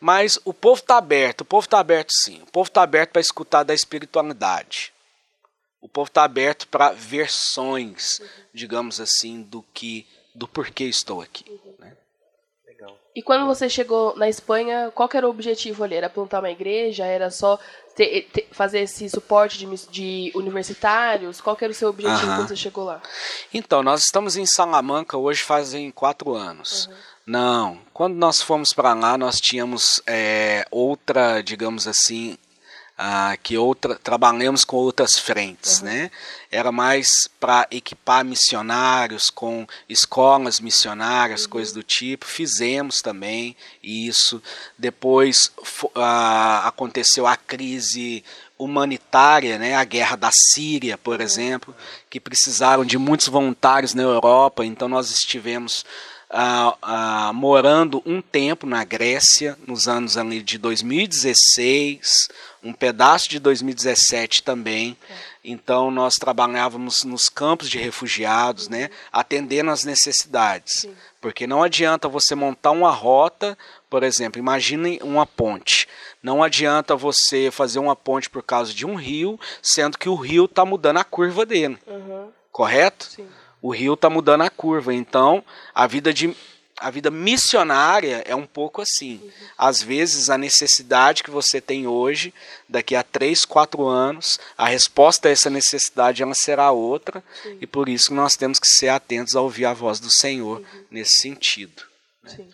Mas 0.00 0.38
o 0.44 0.52
povo 0.52 0.80
está 0.80 0.98
aberto, 0.98 1.42
o 1.42 1.44
povo 1.44 1.64
está 1.64 1.78
aberto 1.78 2.10
sim. 2.12 2.42
O 2.42 2.46
povo 2.46 2.68
está 2.68 2.82
aberto 2.82 3.10
para 3.10 3.20
escutar 3.20 3.62
da 3.62 3.72
espiritualidade. 3.72 4.92
O 5.80 5.88
povo 5.88 6.08
está 6.08 6.24
aberto 6.24 6.66
para 6.66 6.90
versões, 6.90 8.20
digamos 8.52 9.00
assim, 9.00 9.42
do 9.42 9.62
que, 9.72 10.04
do 10.34 10.48
porquê 10.48 10.84
estou 10.84 11.20
aqui. 11.20 11.44
Né? 11.78 11.96
E 13.14 13.22
quando 13.22 13.46
você 13.46 13.68
chegou 13.68 14.16
na 14.16 14.28
Espanha, 14.28 14.92
qual 14.94 15.08
era 15.12 15.26
o 15.26 15.30
objetivo 15.30 15.82
ali? 15.82 15.96
Era 15.96 16.08
plantar 16.08 16.38
uma 16.38 16.50
igreja? 16.50 17.04
Era 17.04 17.30
só 17.30 17.58
ter, 17.96 18.28
ter, 18.32 18.48
fazer 18.52 18.80
esse 18.80 19.08
suporte 19.08 19.58
de, 19.58 19.66
de, 19.90 20.32
universitários? 20.36 21.40
Qual 21.40 21.56
era 21.60 21.72
o 21.72 21.74
seu 21.74 21.88
objetivo 21.88 22.30
uhum. 22.30 22.36
quando 22.36 22.48
você 22.48 22.56
chegou 22.56 22.84
lá? 22.84 23.02
Então, 23.52 23.82
nós 23.82 24.02
estamos 24.02 24.36
em 24.36 24.46
Salamanca 24.46 25.16
hoje 25.16 25.42
fazem 25.42 25.90
quatro 25.90 26.34
anos. 26.34 26.86
Uhum. 26.86 26.94
Não, 27.26 27.78
quando 27.92 28.14
nós 28.14 28.40
fomos 28.40 28.72
para 28.72 28.94
lá, 28.94 29.18
nós 29.18 29.40
tínhamos 29.40 30.00
é, 30.06 30.64
outra, 30.70 31.42
digamos 31.42 31.86
assim, 31.86 32.38
ah, 33.00 33.36
que 33.40 33.56
outra 33.56 33.94
trabalhamos 33.94 34.64
com 34.64 34.76
outras 34.76 35.12
frentes, 35.16 35.78
uhum. 35.78 35.84
né? 35.84 36.10
Era 36.50 36.72
mais 36.72 37.06
para 37.38 37.64
equipar 37.70 38.24
missionários 38.24 39.30
com 39.30 39.64
escolas 39.88 40.58
missionárias, 40.58 41.44
uhum. 41.44 41.50
coisas 41.50 41.72
do 41.72 41.84
tipo. 41.84 42.26
Fizemos 42.26 43.00
também 43.00 43.56
isso. 43.80 44.42
Depois 44.76 45.52
ah, 45.94 46.66
aconteceu 46.66 47.24
a 47.24 47.36
crise 47.36 48.24
humanitária, 48.58 49.58
né? 49.58 49.76
A 49.76 49.84
guerra 49.84 50.16
da 50.16 50.30
Síria, 50.32 50.98
por 50.98 51.18
uhum. 51.18 51.24
exemplo, 51.24 51.76
que 52.10 52.18
precisaram 52.18 52.84
de 52.84 52.98
muitos 52.98 53.28
voluntários 53.28 53.94
na 53.94 54.02
Europa. 54.02 54.64
Então 54.64 54.88
nós 54.88 55.08
estivemos 55.12 55.84
ah, 56.30 56.76
ah, 56.82 57.32
morando 57.32 58.02
um 58.04 58.20
tempo 58.20 58.66
na 58.66 58.84
Grécia, 58.84 59.56
nos 59.66 59.88
anos 59.88 60.16
ali 60.16 60.42
de 60.42 60.58
2016, 60.58 62.28
um 62.62 62.72
pedaço 62.72 63.28
de 63.30 63.38
2017 63.38 64.42
também. 64.42 64.96
Então 65.42 65.90
nós 65.90 66.14
trabalhávamos 66.14 67.02
nos 67.04 67.28
campos 67.30 67.70
de 67.70 67.78
refugiados, 67.78 68.68
né, 68.68 68.90
atendendo 69.10 69.70
às 69.70 69.84
necessidades. 69.84 70.82
Sim. 70.82 70.94
Porque 71.20 71.46
não 71.46 71.62
adianta 71.62 72.08
você 72.08 72.34
montar 72.34 72.72
uma 72.72 72.90
rota, 72.90 73.56
por 73.88 74.02
exemplo, 74.02 74.38
imagine 74.38 75.00
uma 75.02 75.26
ponte. 75.26 75.88
Não 76.22 76.42
adianta 76.42 76.94
você 76.94 77.50
fazer 77.50 77.78
uma 77.78 77.96
ponte 77.96 78.28
por 78.28 78.42
causa 78.42 78.74
de 78.74 78.84
um 78.84 78.94
rio, 78.94 79.40
sendo 79.62 79.96
que 79.96 80.08
o 80.08 80.14
rio 80.14 80.44
está 80.44 80.64
mudando 80.64 80.98
a 80.98 81.04
curva 81.04 81.46
dele. 81.46 81.78
Uhum. 81.86 82.28
Correto? 82.52 83.06
Sim. 83.06 83.28
O 83.60 83.70
rio 83.70 83.94
está 83.94 84.08
mudando 84.08 84.42
a 84.42 84.50
curva. 84.50 84.94
Então, 84.94 85.44
a 85.74 85.86
vida 85.86 86.12
de 86.12 86.34
a 86.80 86.90
vida 86.90 87.10
missionária 87.10 88.22
é 88.24 88.36
um 88.36 88.46
pouco 88.46 88.80
assim. 88.80 89.20
Às 89.56 89.82
vezes, 89.82 90.30
a 90.30 90.38
necessidade 90.38 91.24
que 91.24 91.30
você 91.30 91.60
tem 91.60 91.88
hoje, 91.88 92.32
daqui 92.68 92.94
a 92.94 93.02
três, 93.02 93.44
quatro 93.44 93.86
anos, 93.86 94.38
a 94.56 94.68
resposta 94.68 95.28
a 95.28 95.32
essa 95.32 95.50
necessidade 95.50 96.22
ela 96.22 96.34
será 96.34 96.70
outra, 96.70 97.22
Sim. 97.42 97.58
e 97.60 97.66
por 97.66 97.88
isso 97.88 98.14
nós 98.14 98.36
temos 98.36 98.60
que 98.60 98.68
ser 98.68 98.90
atentos 98.90 99.34
a 99.34 99.40
ouvir 99.40 99.64
a 99.64 99.74
voz 99.74 99.98
do 99.98 100.08
Senhor 100.08 100.60
uhum. 100.60 100.84
nesse 100.90 101.20
sentido. 101.20 101.82
Né? 102.22 102.46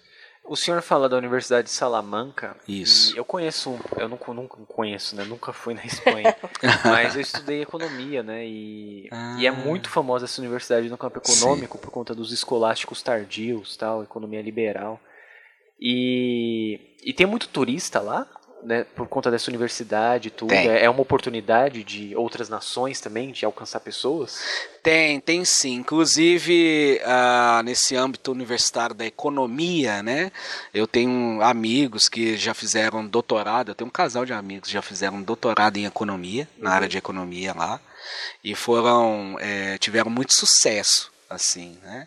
O 0.47 0.57
senhor 0.57 0.83
fala 0.83 1.09
da 1.09 1.17
Universidade 1.17 1.69
de 1.69 1.75
Salamanca. 1.75 2.55
Isso. 2.69 3.17
eu 3.17 3.25
conheço, 3.25 3.79
eu 3.97 4.09
nunca, 4.09 4.33
nunca 4.35 4.59
conheço, 4.69 5.17
né? 5.17 5.25
Nunca 5.25 5.55
fui 5.55 5.73
na 5.73 5.85
Espanha, 5.87 6.37
mas 6.85 7.15
eu 7.15 7.23
estudei 7.23 7.63
economia, 7.63 8.23
né? 8.23 8.47
E, 8.47 9.09
ah. 9.11 9.37
e 9.39 9.47
é 9.47 9.49
ah. 9.49 9.53
muito 9.53 9.89
famosa 9.89 10.27
essa 10.27 10.41
universidade 10.43 10.89
no 10.91 10.99
campo 10.99 11.19
econômico 11.19 11.79
Sim. 11.79 11.83
por 11.83 11.91
conta 11.91 12.15
dos 12.15 12.31
escolásticos 12.31 13.03
tardios, 13.03 13.75
tal, 13.77 14.03
economia 14.03 14.43
liberal. 14.43 15.01
E, 15.81 16.79
e 17.03 17.13
tem 17.15 17.27
muito 17.27 17.49
turista 17.49 18.01
lá? 18.01 18.27
Né, 18.65 18.85
por 18.95 19.07
conta 19.07 19.31
dessa 19.31 19.51
universidade 19.51 20.29
e 20.29 20.31
tudo, 20.31 20.53
é, 20.53 20.85
é 20.85 20.91
uma 20.91 21.03
oportunidade 21.03 21.85
de 21.85 22.17
outras 22.17 22.49
nações 22.49 23.01
também 23.01 23.31
de 23.31 23.45
alcançar 23.45 23.81
pessoas? 23.81 24.41
Tem, 24.83 25.21
tem 25.21 25.45
sim. 25.45 25.75
Inclusive, 25.75 27.01
ah, 27.05 27.63
nesse 27.65 27.95
âmbito 27.95 28.33
universitário 28.33 28.95
da 28.95 29.05
economia, 29.07 30.03
né, 30.03 30.33
eu 30.73 30.87
tenho 30.87 31.41
amigos 31.43 32.09
que 32.09 32.37
já 32.37 32.55
fizeram 32.55 33.07
doutorado, 33.07 33.71
eu 33.71 33.75
tenho 33.75 33.89
um 33.89 33.93
casal 33.93 34.25
de 34.25 34.33
amigos 34.33 34.69
que 34.69 34.75
já 34.75 34.83
fizeram 34.83 35.23
doutorado 35.23 35.77
em 35.77 35.85
economia, 35.85 36.49
na 36.59 36.73
área 36.73 36.89
de 36.89 36.99
economia 36.99 37.55
lá, 37.55 37.81
e 38.43 38.55
foram, 38.55 39.37
é, 39.41 39.79
tiveram 39.79 40.11
muito 40.11 40.35
sucesso, 40.35 41.13
assim, 41.29 41.79
né, 41.83 42.07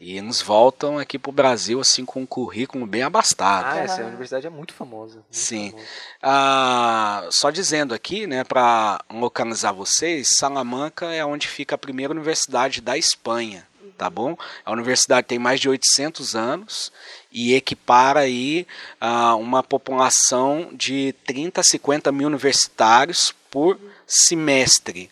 e 0.00 0.16
eles 0.16 0.40
voltam 0.40 0.96
aqui 0.96 1.18
para 1.18 1.30
o 1.30 1.32
Brasil 1.32 1.80
assim 1.80 2.04
com 2.04 2.20
um 2.20 2.26
currículo 2.26 2.86
bem 2.86 3.02
abastado. 3.02 3.66
Ah, 3.66 3.78
essa 3.78 4.04
universidade 4.04 4.46
é 4.46 4.50
muito 4.50 4.72
famosa. 4.72 5.14
Muito 5.14 5.26
Sim. 5.30 5.70
Famosa. 5.70 5.88
Ah, 6.22 7.28
só 7.30 7.50
dizendo 7.50 7.92
aqui, 7.92 8.26
né, 8.26 8.44
para 8.44 9.02
localizar 9.10 9.72
vocês, 9.72 10.28
Salamanca 10.36 11.06
é 11.06 11.24
onde 11.24 11.48
fica 11.48 11.74
a 11.74 11.78
primeira 11.78 12.12
universidade 12.12 12.80
da 12.80 12.96
Espanha, 12.96 13.66
tá 13.96 14.08
bom? 14.08 14.36
A 14.64 14.70
universidade 14.70 15.26
tem 15.26 15.38
mais 15.38 15.58
de 15.58 15.68
800 15.68 16.36
anos 16.36 16.92
e 17.32 17.54
equipara 17.54 18.20
aí 18.20 18.68
ah, 19.00 19.34
uma 19.34 19.64
população 19.64 20.70
de 20.72 21.12
30 21.26 21.60
a 21.60 21.64
50 21.64 22.12
mil 22.12 22.28
universitários 22.28 23.34
por 23.50 23.76
semestre. 24.06 25.10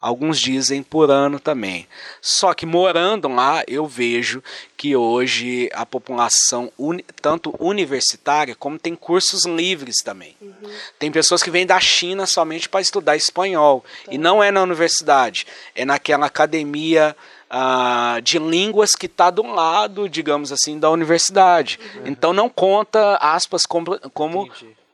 Alguns 0.00 0.38
dizem 0.38 0.80
por 0.80 1.10
ano 1.10 1.40
também. 1.40 1.88
Só 2.22 2.54
que 2.54 2.64
morando 2.64 3.26
lá, 3.26 3.64
eu 3.66 3.84
vejo 3.84 4.40
que 4.76 4.94
hoje 4.94 5.68
a 5.72 5.84
população, 5.84 6.70
uni, 6.78 7.04
tanto 7.20 7.52
universitária, 7.58 8.54
como 8.54 8.78
tem 8.78 8.94
cursos 8.94 9.44
livres 9.44 9.96
também. 10.04 10.36
Uhum. 10.40 10.70
Tem 11.00 11.10
pessoas 11.10 11.42
que 11.42 11.50
vêm 11.50 11.66
da 11.66 11.80
China 11.80 12.26
somente 12.26 12.68
para 12.68 12.80
estudar 12.80 13.16
espanhol. 13.16 13.84
Tá. 14.04 14.12
E 14.12 14.18
não 14.18 14.40
é 14.40 14.52
na 14.52 14.62
universidade, 14.62 15.48
é 15.74 15.84
naquela 15.84 16.26
academia 16.26 17.16
ah, 17.50 18.20
de 18.22 18.38
línguas 18.38 18.92
que 18.92 19.06
está 19.06 19.30
do 19.30 19.42
lado, 19.42 20.08
digamos 20.08 20.52
assim, 20.52 20.78
da 20.78 20.90
universidade. 20.90 21.80
Uhum. 21.96 22.02
Então 22.06 22.32
não 22.32 22.48
conta 22.48 23.16
aspas 23.16 23.66
como, 23.66 23.98
como 24.10 24.48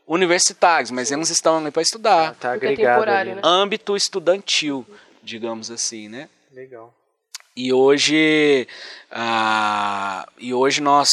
universitários, 0.07 0.90
mas 0.90 1.11
eles 1.11 1.31
estão 1.31 1.59
ali 1.59 1.71
para 1.71 1.83
estudar. 1.83 2.33
Está 2.33 2.53
agregado. 2.53 3.05
né? 3.07 3.40
Âmbito 3.43 3.97
estudantil, 3.97 4.87
digamos 5.23 5.71
assim, 5.71 6.09
né? 6.09 6.29
Legal. 6.53 6.95
E 7.57 7.73
hoje, 7.73 8.67
ah, 9.12 10.27
e 10.38 10.53
hoje 10.53 10.81
nós, 10.81 11.09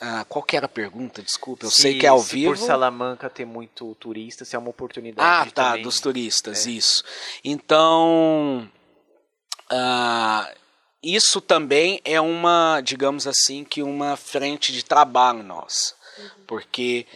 ah, 0.00 0.24
qual 0.26 0.42
que 0.42 0.56
era 0.56 0.64
a 0.64 0.68
pergunta? 0.68 1.22
Desculpa, 1.22 1.66
eu 1.66 1.70
se, 1.70 1.82
sei 1.82 1.98
que 1.98 2.06
é 2.06 2.08
ao 2.08 2.20
vivo. 2.20 2.52
Por 2.52 2.56
Salamanca 2.56 3.28
ter 3.28 3.44
muito 3.44 3.94
turista, 3.96 4.44
se 4.44 4.56
é 4.56 4.58
uma 4.58 4.70
oportunidade. 4.70 5.50
Ah, 5.50 5.52
tá, 5.52 5.68
também... 5.70 5.82
dos 5.82 6.00
turistas, 6.00 6.66
é. 6.66 6.70
isso. 6.70 7.04
Então, 7.44 8.66
ah, 9.68 10.50
isso 11.02 11.42
também 11.42 12.00
é 12.06 12.18
uma, 12.20 12.80
digamos 12.80 13.26
assim, 13.26 13.62
que 13.62 13.82
uma 13.82 14.16
frente 14.16 14.72
de 14.72 14.82
trabalho 14.82 15.42
nossa, 15.42 15.94
uhum. 16.18 16.44
porque 16.46 17.06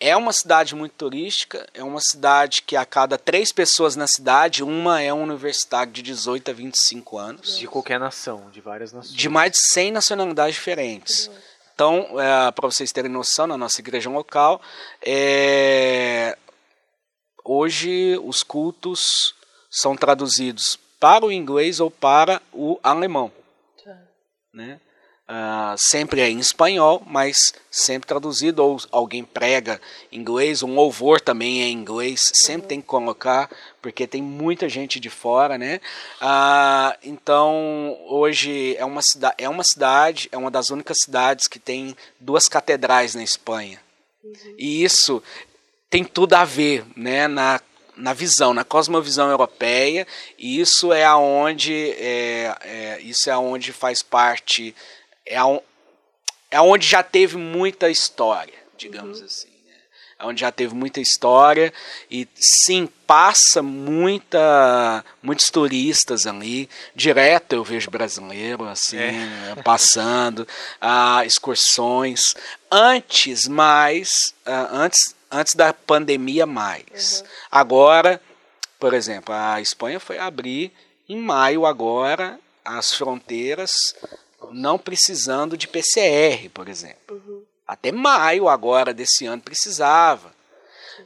é 0.00 0.16
uma 0.16 0.32
cidade 0.32 0.74
muito 0.74 0.92
turística, 0.92 1.66
é 1.74 1.82
uma 1.82 2.00
cidade 2.00 2.62
que 2.62 2.76
a 2.76 2.84
cada 2.84 3.18
três 3.18 3.52
pessoas 3.52 3.96
na 3.96 4.06
cidade, 4.06 4.62
uma 4.62 5.02
é 5.02 5.12
um 5.12 5.22
universitário 5.22 5.92
de 5.92 6.02
18 6.02 6.50
a 6.50 6.54
25 6.54 7.18
anos. 7.18 7.58
De 7.58 7.66
qualquer 7.66 7.98
nação, 7.98 8.48
de 8.50 8.60
várias 8.60 8.92
nações. 8.92 9.14
De 9.14 9.28
mais 9.28 9.52
de 9.52 9.58
100 9.72 9.92
nacionalidades 9.92 10.54
diferentes. 10.54 11.30
Então, 11.74 12.20
é, 12.20 12.50
para 12.52 12.68
vocês 12.68 12.92
terem 12.92 13.10
noção, 13.10 13.46
na 13.46 13.56
nossa 13.56 13.80
igreja 13.80 14.08
local, 14.08 14.60
é, 15.02 16.36
hoje 17.44 18.18
os 18.22 18.42
cultos 18.42 19.34
são 19.70 19.96
traduzidos 19.96 20.78
para 21.00 21.24
o 21.24 21.32
inglês 21.32 21.80
ou 21.80 21.90
para 21.90 22.40
o 22.52 22.78
alemão. 22.82 23.32
Tá. 23.84 23.98
Né? 24.52 24.80
Uh, 25.30 25.76
sempre 25.76 26.22
é 26.22 26.30
em 26.30 26.38
espanhol, 26.38 27.02
mas 27.06 27.36
sempre 27.70 28.08
traduzido, 28.08 28.64
ou 28.64 28.80
alguém 28.90 29.22
prega 29.22 29.78
em 30.10 30.20
inglês, 30.20 30.62
um 30.62 30.74
louvor 30.74 31.20
também 31.20 31.60
é 31.60 31.66
em 31.66 31.74
inglês, 31.74 32.18
sempre 32.32 32.68
tem 32.68 32.80
que 32.80 32.86
colocar, 32.86 33.50
porque 33.82 34.06
tem 34.06 34.22
muita 34.22 34.70
gente 34.70 34.98
de 34.98 35.10
fora, 35.10 35.58
né? 35.58 35.82
Uh, 36.22 36.96
então, 37.02 37.98
hoje 38.08 38.74
é 38.76 38.86
uma, 38.86 39.02
é 39.36 39.46
uma 39.46 39.62
cidade, 39.62 40.30
é 40.32 40.38
uma 40.38 40.50
das 40.50 40.70
únicas 40.70 40.96
cidades 41.04 41.46
que 41.46 41.58
tem 41.58 41.94
duas 42.18 42.48
catedrais 42.48 43.14
na 43.14 43.22
Espanha. 43.22 43.78
Uhum. 44.24 44.54
E 44.56 44.82
isso 44.82 45.22
tem 45.90 46.04
tudo 46.04 46.32
a 46.32 46.44
ver 46.46 46.86
né, 46.96 47.28
na 47.28 47.60
na 47.98 48.12
visão, 48.12 48.54
na 48.54 48.64
cosmovisão 48.64 49.28
europeia, 49.28 50.06
e 50.38 50.60
isso 50.60 50.92
é 50.92 51.04
aonde 51.04 51.74
é, 51.98 52.56
é, 52.62 53.00
isso 53.02 53.28
é 53.28 53.32
aonde 53.32 53.72
faz 53.72 54.02
parte, 54.02 54.74
é, 55.28 55.36
a, 55.36 55.60
é 56.50 56.60
onde 56.60 56.86
já 56.86 57.02
teve 57.02 57.36
muita 57.36 57.90
história, 57.90 58.54
digamos 58.76 59.20
uhum. 59.20 59.26
assim. 59.26 59.48
Né? 59.66 59.74
É 60.18 60.24
onde 60.24 60.40
já 60.40 60.50
teve 60.50 60.74
muita 60.74 61.00
história 61.00 61.72
e 62.10 62.26
sim 62.34 62.88
passa 63.06 63.62
muita 63.62 65.04
muitos 65.22 65.46
turistas 65.46 66.26
ali 66.26 66.68
direto 66.94 67.54
eu 67.54 67.64
vejo 67.64 67.90
brasileiro 67.90 68.64
assim 68.64 68.98
é. 68.98 69.56
passando 69.64 70.46
ah, 70.80 71.24
excursões 71.24 72.34
antes 72.70 73.48
mais 73.48 74.10
ah, 74.44 74.68
antes 74.72 75.14
antes 75.30 75.54
da 75.54 75.72
pandemia 75.72 76.46
mais. 76.46 77.20
Uhum. 77.20 77.28
Agora, 77.50 78.20
por 78.78 78.94
exemplo, 78.94 79.34
a 79.34 79.60
Espanha 79.60 80.00
foi 80.00 80.18
abrir 80.18 80.72
em 81.08 81.18
maio 81.18 81.66
agora 81.66 82.38
as 82.64 82.94
fronteiras 82.94 83.72
não 84.52 84.78
precisando 84.78 85.56
de 85.56 85.68
PCR, 85.68 86.48
por 86.52 86.68
exemplo. 86.68 87.16
Uhum. 87.16 87.42
Até 87.66 87.92
maio 87.92 88.48
agora 88.48 88.94
desse 88.94 89.26
ano 89.26 89.42
precisava. 89.42 90.36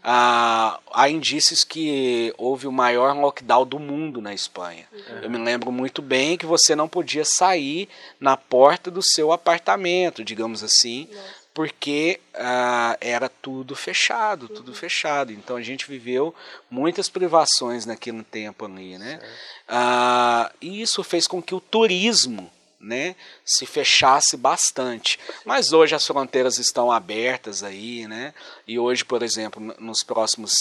Ah, 0.02 0.80
há 0.92 1.08
indícios 1.10 1.64
que 1.64 2.32
houve 2.38 2.66
o 2.66 2.72
maior 2.72 3.14
lockdown 3.14 3.66
do 3.66 3.78
mundo 3.78 4.22
na 4.22 4.32
Espanha. 4.32 4.86
Uhum. 4.92 5.18
Eu 5.22 5.30
me 5.30 5.38
lembro 5.38 5.70
muito 5.70 6.00
bem 6.00 6.38
que 6.38 6.46
você 6.46 6.74
não 6.74 6.88
podia 6.88 7.24
sair 7.24 7.88
na 8.18 8.36
porta 8.36 8.90
do 8.90 9.02
seu 9.02 9.32
apartamento, 9.32 10.24
digamos 10.24 10.62
assim, 10.62 11.08
Nossa 11.12 11.42
porque 11.54 12.20
ah, 12.34 12.96
era 13.00 13.28
tudo 13.28 13.76
fechado, 13.76 14.48
tudo 14.48 14.68
uhum. 14.68 14.74
fechado. 14.74 15.32
Então 15.32 15.56
a 15.56 15.62
gente 15.62 15.86
viveu 15.86 16.34
muitas 16.70 17.08
privações 17.08 17.84
naquele 17.84 18.22
tempo 18.22 18.64
ali, 18.64 18.96
né? 18.98 19.20
Ah, 19.68 20.50
e 20.60 20.80
isso 20.80 21.02
fez 21.04 21.26
com 21.26 21.42
que 21.42 21.54
o 21.54 21.60
turismo, 21.60 22.50
né, 22.82 23.14
se 23.44 23.64
fechasse 23.64 24.36
bastante. 24.36 25.18
Mas 25.44 25.72
hoje 25.72 25.94
as 25.94 26.06
fronteiras 26.06 26.58
estão 26.58 26.90
abertas 26.90 27.62
aí, 27.62 28.06
né? 28.08 28.34
E 28.66 28.78
hoje, 28.78 29.04
por 29.04 29.22
exemplo, 29.22 29.74
nos 29.78 30.02
próximos 30.02 30.52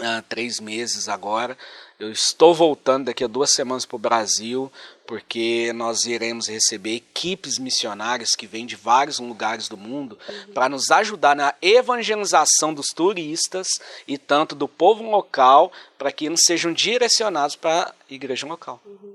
ah, 0.00 0.24
três 0.28 0.58
meses 0.58 1.08
agora, 1.08 1.56
eu 2.00 2.10
estou 2.10 2.52
voltando 2.52 3.04
daqui 3.04 3.22
a 3.22 3.28
duas 3.28 3.52
semanas 3.52 3.86
para 3.86 3.94
o 3.94 3.98
Brasil 3.98 4.72
porque 5.06 5.72
nós 5.74 6.04
iremos 6.06 6.48
receber 6.48 6.96
equipes 6.96 7.58
missionárias 7.58 8.30
que 8.30 8.46
vêm 8.46 8.66
de 8.66 8.74
vários 8.74 9.20
lugares 9.20 9.68
do 9.68 9.76
mundo 9.76 10.18
uhum. 10.28 10.52
para 10.52 10.68
nos 10.68 10.90
ajudar 10.90 11.36
na 11.36 11.54
evangelização 11.62 12.74
dos 12.74 12.86
turistas 12.88 13.68
e 14.08 14.18
tanto 14.18 14.54
do 14.54 14.66
povo 14.66 15.04
local 15.04 15.70
para 15.96 16.10
que 16.10 16.26
eles 16.26 16.40
sejam 16.44 16.72
direcionados 16.72 17.54
para 17.54 17.94
a 18.10 18.12
igreja 18.12 18.46
local. 18.46 18.80
Uhum. 18.84 19.14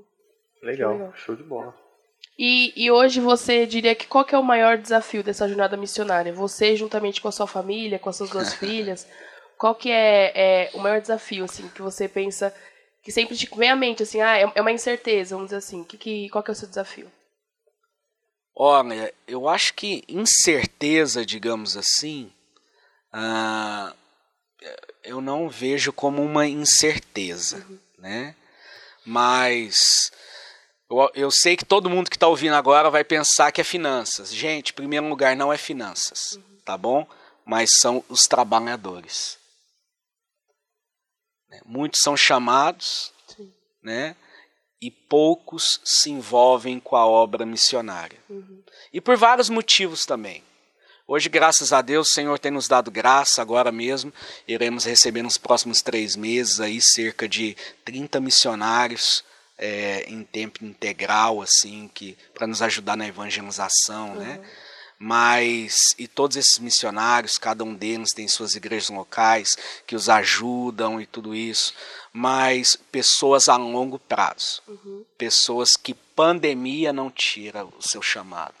Legal. 0.62 0.92
Legal, 0.92 1.14
show 1.14 1.34
de 1.34 1.42
bola. 1.42 1.74
E, 2.38 2.72
e 2.76 2.90
hoje 2.90 3.20
você 3.20 3.66
diria 3.66 3.94
que 3.94 4.06
qual 4.06 4.24
que 4.24 4.34
é 4.34 4.38
o 4.38 4.42
maior 4.42 4.78
desafio 4.78 5.22
dessa 5.22 5.46
jornada 5.46 5.76
missionária? 5.76 6.32
Você 6.32 6.74
juntamente 6.76 7.20
com 7.20 7.28
a 7.28 7.32
sua 7.32 7.46
família, 7.46 7.98
com 7.98 8.08
as 8.08 8.16
suas 8.16 8.30
duas 8.30 8.54
filhas, 8.56 9.06
qual 9.58 9.74
que 9.74 9.90
é, 9.90 10.32
é 10.34 10.70
o 10.74 10.78
maior 10.78 11.00
desafio 11.00 11.44
assim 11.44 11.68
que 11.68 11.82
você 11.82 12.08
pensa 12.08 12.54
que 13.02 13.12
sempre 13.12 13.36
te 13.36 13.48
vem 13.56 13.70
à 13.70 13.76
mente, 13.76 14.02
assim, 14.02 14.20
ah, 14.20 14.38
é, 14.38 14.52
é 14.54 14.60
uma 14.60 14.72
incerteza, 14.72 15.34
vamos 15.34 15.48
dizer 15.48 15.58
assim. 15.58 15.84
Que, 15.84 15.96
que, 15.96 16.28
qual 16.30 16.44
que 16.44 16.50
é 16.50 16.52
o 16.52 16.56
seu 16.56 16.68
desafio? 16.68 17.10
Olha, 18.54 19.12
eu 19.26 19.48
acho 19.48 19.72
que 19.74 20.04
incerteza, 20.06 21.24
digamos 21.24 21.76
assim, 21.76 22.30
ah, 23.12 23.94
eu 25.02 25.20
não 25.20 25.48
vejo 25.48 25.92
como 25.92 26.22
uma 26.22 26.46
incerteza, 26.46 27.64
uhum. 27.68 27.78
né? 27.98 28.36
Mas 29.04 30.12
eu, 30.90 31.10
eu, 31.14 31.30
sei 31.30 31.56
que 31.56 31.64
todo 31.64 31.88
mundo 31.88 32.10
que 32.10 32.16
está 32.16 32.26
ouvindo 32.26 32.54
agora 32.54 32.90
vai 32.90 33.04
pensar 33.04 33.52
que 33.52 33.60
é 33.60 33.64
finanças. 33.64 34.34
Gente, 34.34 34.70
em 34.70 34.74
primeiro 34.74 35.08
lugar, 35.08 35.36
não 35.36 35.52
é 35.52 35.56
finanças, 35.56 36.32
uhum. 36.32 36.42
tá 36.64 36.76
bom? 36.76 37.06
Mas 37.44 37.70
são 37.80 38.04
os 38.08 38.22
trabalhadores. 38.22 39.38
Né? 41.48 41.60
Muitos 41.64 42.00
são 42.02 42.16
chamados, 42.16 43.12
né? 43.80 44.16
E 44.82 44.90
poucos 44.90 45.80
se 45.84 46.10
envolvem 46.10 46.80
com 46.80 46.96
a 46.96 47.06
obra 47.06 47.46
missionária. 47.46 48.18
Uhum. 48.28 48.62
E 48.92 49.00
por 49.00 49.16
vários 49.16 49.48
motivos 49.48 50.04
também. 50.04 50.42
Hoje, 51.06 51.28
graças 51.28 51.72
a 51.72 51.82
Deus, 51.82 52.08
o 52.08 52.12
Senhor 52.12 52.38
tem 52.38 52.50
nos 52.50 52.66
dado 52.66 52.90
graça 52.90 53.42
agora 53.42 53.70
mesmo. 53.70 54.12
Iremos 54.46 54.84
receber 54.84 55.22
nos 55.22 55.36
próximos 55.36 55.82
três 55.82 56.16
meses 56.16 56.60
aí 56.60 56.80
cerca 56.80 57.28
de 57.28 57.56
30 57.84 58.20
missionários 58.20 59.24
é, 59.60 60.04
em 60.08 60.24
tempo 60.24 60.64
integral, 60.64 61.42
assim, 61.42 61.88
que 61.92 62.16
para 62.32 62.46
nos 62.46 62.62
ajudar 62.62 62.96
na 62.96 63.06
evangelização, 63.06 64.14
né? 64.14 64.36
uhum. 64.36 64.42
né? 64.42 64.50
mas 65.02 65.76
e 65.98 66.06
todos 66.06 66.36
esses 66.36 66.58
missionários, 66.58 67.38
cada 67.38 67.64
um 67.64 67.74
deles 67.74 68.10
tem 68.14 68.28
suas 68.28 68.54
igrejas 68.54 68.90
locais 68.90 69.56
que 69.86 69.96
os 69.96 70.10
ajudam 70.10 71.00
e 71.00 71.06
tudo 71.06 71.34
isso, 71.34 71.72
mas 72.12 72.76
pessoas 72.92 73.48
a 73.48 73.56
longo 73.56 73.98
prazo, 73.98 74.60
uhum. 74.68 75.02
pessoas 75.16 75.70
que 75.70 75.94
pandemia 75.94 76.92
não 76.92 77.10
tira 77.10 77.64
o 77.64 77.80
seu 77.80 78.02
chamado, 78.02 78.54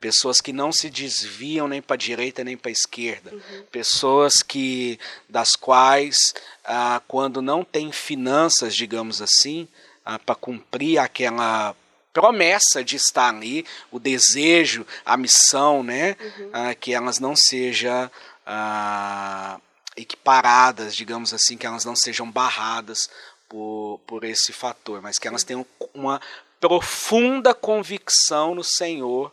pessoas 0.00 0.40
que 0.40 0.52
não 0.52 0.72
se 0.72 0.90
desviam 0.90 1.68
nem 1.68 1.80
para 1.80 1.94
a 1.94 1.98
direita 1.98 2.42
nem 2.42 2.56
para 2.56 2.70
a 2.70 2.72
esquerda, 2.72 3.32
uhum. 3.32 3.62
pessoas 3.70 4.42
que 4.42 4.98
das 5.28 5.52
quais 5.52 6.34
ah, 6.64 7.00
quando 7.06 7.40
não 7.40 7.62
tem 7.62 7.92
finanças, 7.92 8.74
digamos 8.74 9.22
assim, 9.22 9.68
ah, 10.04 10.18
para 10.18 10.34
cumprir 10.34 10.98
aquela 10.98 11.74
promessa 12.12 12.82
de 12.82 12.96
estar 12.96 13.28
ali, 13.28 13.64
o 13.90 13.98
desejo, 13.98 14.86
a 15.04 15.16
missão, 15.16 15.82
né? 15.82 16.16
Uhum. 16.20 16.50
Ah, 16.52 16.74
que 16.74 16.92
elas 16.92 17.18
não 17.18 17.34
sejam 17.36 18.10
ah, 18.44 19.60
equiparadas, 19.96 20.94
digamos 20.94 21.32
assim, 21.32 21.56
que 21.56 21.66
elas 21.66 21.84
não 21.84 21.94
sejam 21.94 22.30
barradas 22.30 23.08
por, 23.48 24.00
por 24.06 24.24
esse 24.24 24.52
fator, 24.52 25.00
mas 25.00 25.18
que 25.18 25.28
elas 25.28 25.44
tenham 25.44 25.66
uma 25.94 26.20
profunda 26.60 27.54
convicção 27.54 28.54
no 28.54 28.64
Senhor 28.64 29.32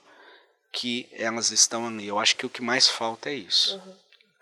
que 0.72 1.10
elas 1.12 1.52
estão 1.52 1.88
ali. 1.88 2.08
Eu 2.08 2.20
acho 2.20 2.36
que 2.36 2.46
o 2.46 2.50
que 2.50 2.62
mais 2.62 2.88
falta 2.88 3.30
é 3.30 3.34
isso. 3.34 3.76
Uhum. 3.76 3.96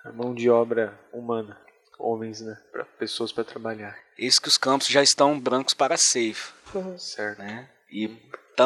A 0.05 0.11
mão 0.11 0.35
de 0.35 0.49
obra 0.49 0.99
humana, 1.11 1.59
homens, 1.97 2.41
né, 2.41 2.57
para 2.71 2.85
pessoas 2.85 3.31
para 3.31 3.43
trabalhar. 3.43 3.97
Isso 4.17 4.41
que 4.41 4.47
os 4.47 4.57
campos 4.57 4.87
já 4.87 5.03
estão 5.03 5.39
brancos 5.39 5.73
para 5.73 5.97
safe, 5.97 6.53
uhum. 6.73 6.97
certo? 6.97 7.39
Né? 7.39 7.69
E 7.91 8.09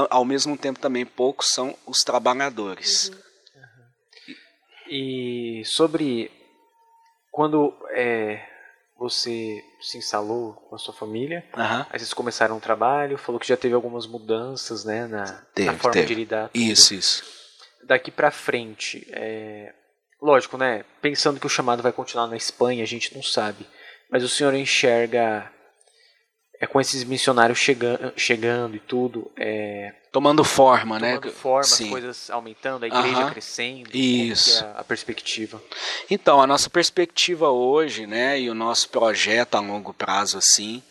ao 0.09 0.23
mesmo 0.23 0.57
tempo 0.57 0.79
também 0.79 1.05
poucos 1.05 1.49
são 1.49 1.75
os 1.85 1.99
trabalhadores. 1.99 3.09
Uhum. 3.09 4.35
E 4.89 5.63
sobre 5.65 6.31
quando 7.31 7.73
é, 7.91 8.43
você 8.97 9.63
se 9.79 9.97
instalou 9.97 10.53
com 10.53 10.75
a 10.75 10.77
sua 10.77 10.93
família, 10.93 11.45
uhum. 11.55 11.85
aí 11.89 11.97
vocês 11.99 12.13
começaram 12.13 12.57
um 12.57 12.59
trabalho, 12.59 13.17
falou 13.17 13.39
que 13.39 13.47
já 13.47 13.55
teve 13.55 13.73
algumas 13.73 14.05
mudanças, 14.05 14.83
né, 14.83 15.07
na, 15.07 15.25
teve, 15.53 15.71
na 15.71 15.77
forma 15.77 15.93
teve. 15.93 16.07
de 16.07 16.15
lidar. 16.15 16.49
Tudo. 16.49 16.61
Isso, 16.61 16.93
isso. 16.93 17.23
Daqui 17.83 18.11
para 18.11 18.29
frente, 18.29 19.07
é, 19.11 19.73
lógico, 20.21 20.57
né, 20.57 20.83
pensando 21.01 21.39
que 21.39 21.45
o 21.45 21.49
chamado 21.49 21.81
vai 21.81 21.93
continuar 21.93 22.27
na 22.27 22.35
Espanha, 22.35 22.83
a 22.83 22.87
gente 22.87 23.15
não 23.15 23.23
sabe, 23.23 23.65
mas 24.09 24.23
o 24.23 24.29
senhor 24.29 24.53
enxerga 24.53 25.51
é 26.59 26.67
com 26.67 26.81
esses 26.81 27.05
missionários 27.05 27.57
chegando, 27.57 28.13
chegando 28.17 28.75
e 28.75 28.79
tudo, 28.79 29.31
é, 29.37 29.93
tomando 30.11 30.43
forma, 30.43 30.99
tomando 30.99 31.01
né? 31.01 31.15
Tomando 31.15 31.33
forma, 31.33 31.63
Sim. 31.63 31.85
as 31.85 31.89
coisas 31.89 32.29
aumentando, 32.29 32.83
a 32.83 32.87
igreja 32.87 33.31
crescendo. 33.31 33.89
Isso. 33.95 34.63
É 34.63 34.67
a, 34.67 34.79
a, 34.79 34.83
perspectiva. 34.83 35.63
Então, 36.09 36.41
a 36.41 36.45
nossa 36.45 36.69
perspectiva 36.69 37.49
hoje, 37.49 38.05
né, 38.05 38.39
e 38.39 38.49
o 38.49 38.53
nosso 38.53 38.89
projeto 38.89 39.55
a 39.55 39.61
longo 39.61 39.93
prazo, 39.93 40.37
assim, 40.37 40.83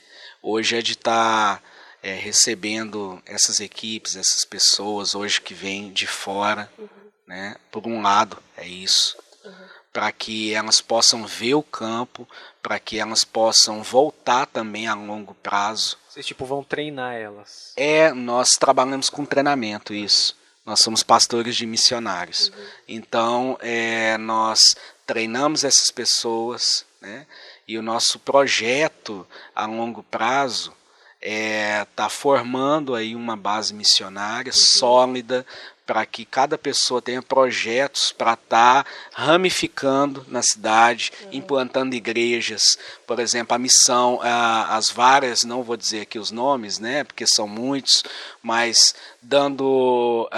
hoje 0.42 0.76
é 0.76 0.80
de 0.80 0.92
estar 0.92 1.58
tá, 1.58 1.62
é, 2.02 2.14
recebendo 2.14 3.22
essas 3.26 3.60
equipes, 3.60 4.16
essas 4.16 4.46
pessoas 4.46 5.14
hoje 5.14 5.38
que 5.38 5.52
vêm 5.52 5.92
de 5.92 6.06
fora, 6.06 6.70
uhum. 6.78 6.88
né? 7.26 7.56
Por 7.70 7.86
um 7.86 8.00
lado, 8.00 8.38
é 8.56 8.66
isso. 8.66 9.18
Uhum 9.44 9.77
para 9.92 10.12
que 10.12 10.54
elas 10.54 10.80
possam 10.80 11.26
ver 11.26 11.54
o 11.54 11.62
campo, 11.62 12.28
para 12.62 12.78
que 12.78 12.98
elas 12.98 13.24
possam 13.24 13.82
voltar 13.82 14.46
também 14.46 14.86
a 14.86 14.94
longo 14.94 15.34
prazo. 15.34 15.96
Vocês 16.08 16.26
tipo 16.26 16.44
vão 16.44 16.62
treinar 16.62 17.14
elas? 17.14 17.72
É, 17.76 18.12
nós 18.12 18.50
trabalhamos 18.58 19.08
com 19.08 19.24
treinamento 19.24 19.94
isso. 19.94 20.36
Nós 20.64 20.80
somos 20.80 21.02
pastores 21.02 21.56
de 21.56 21.64
missionários. 21.64 22.48
Uhum. 22.48 22.66
Então, 22.86 23.58
é, 23.60 24.18
nós 24.18 24.76
treinamos 25.06 25.64
essas 25.64 25.90
pessoas, 25.90 26.84
né? 27.00 27.26
E 27.66 27.78
o 27.78 27.82
nosso 27.82 28.18
projeto 28.18 29.26
a 29.54 29.64
longo 29.64 30.02
prazo 30.02 30.74
está 31.20 31.30
é, 31.30 31.84
tá 31.96 32.08
formando 32.08 32.94
aí 32.94 33.14
uma 33.16 33.36
base 33.36 33.74
missionária 33.74 34.52
uhum. 34.52 34.58
sólida 34.58 35.46
para 35.88 36.04
que 36.04 36.26
cada 36.26 36.58
pessoa 36.58 37.00
tenha 37.00 37.22
projetos 37.22 38.12
para 38.12 38.34
estar 38.34 38.84
tá 38.84 38.90
ramificando 39.14 40.22
na 40.28 40.42
cidade, 40.42 41.10
uhum. 41.22 41.28
implantando 41.32 41.96
igrejas, 41.96 42.78
por 43.06 43.18
exemplo, 43.18 43.54
a 43.54 43.58
missão, 43.58 44.20
as 44.22 44.90
várias, 44.90 45.44
não 45.44 45.62
vou 45.62 45.78
dizer 45.78 46.02
aqui 46.02 46.18
os 46.18 46.30
nomes, 46.30 46.78
né, 46.78 47.04
porque 47.04 47.24
são 47.26 47.48
muitos, 47.48 48.04
mas 48.42 48.94
dando, 49.22 50.28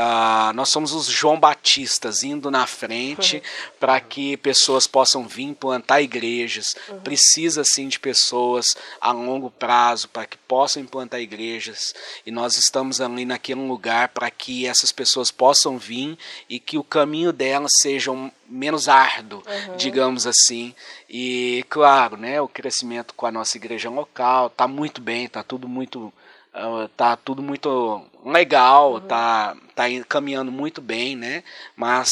nós 0.54 0.68
somos 0.68 0.92
os 0.92 1.06
João 1.06 1.38
Batistas 1.38 2.22
indo 2.22 2.48
na 2.48 2.66
frente 2.66 3.36
uhum. 3.36 3.72
para 3.80 4.00
que 4.00 4.36
pessoas 4.36 4.86
possam 4.86 5.26
vir 5.26 5.44
implantar 5.44 6.00
igrejas. 6.00 6.74
Uhum. 6.88 7.00
Precisa 7.00 7.62
sim 7.64 7.88
de 7.88 7.98
pessoas 7.98 8.66
a 9.00 9.12
longo 9.12 9.50
prazo 9.50 10.08
para 10.08 10.26
que 10.26 10.38
possam 10.38 10.82
implantar 10.82 11.20
igrejas 11.20 11.94
e 12.24 12.30
nós 12.30 12.56
estamos 12.56 13.00
ali 13.00 13.24
naquele 13.24 13.60
lugar 13.60 14.08
para 14.08 14.30
que 14.30 14.66
essas 14.66 14.92
pessoas 14.92 15.30
possam 15.40 15.78
vir 15.78 16.18
e 16.50 16.60
que 16.60 16.76
o 16.76 16.84
caminho 16.84 17.32
delas 17.32 17.70
seja 17.80 18.10
menos 18.46 18.90
árduo, 18.90 19.42
uhum. 19.46 19.76
digamos 19.78 20.26
assim. 20.26 20.74
E 21.08 21.64
claro, 21.70 22.18
né, 22.18 22.38
o 22.42 22.46
crescimento 22.46 23.14
com 23.14 23.24
a 23.24 23.32
nossa 23.32 23.56
igreja 23.56 23.88
local 23.88 24.50
tá 24.50 24.68
muito 24.68 25.00
bem, 25.00 25.26
tá 25.26 25.42
tudo 25.42 25.66
muito 25.66 26.12
uh, 26.54 26.86
tá 26.94 27.16
tudo 27.16 27.40
muito 27.40 28.04
legal, 28.22 28.92
uhum. 28.92 29.00
tá 29.00 29.56
tá 29.74 29.84
caminhando 30.06 30.52
muito 30.52 30.82
bem, 30.82 31.16
né? 31.16 31.42
Mas 31.74 32.10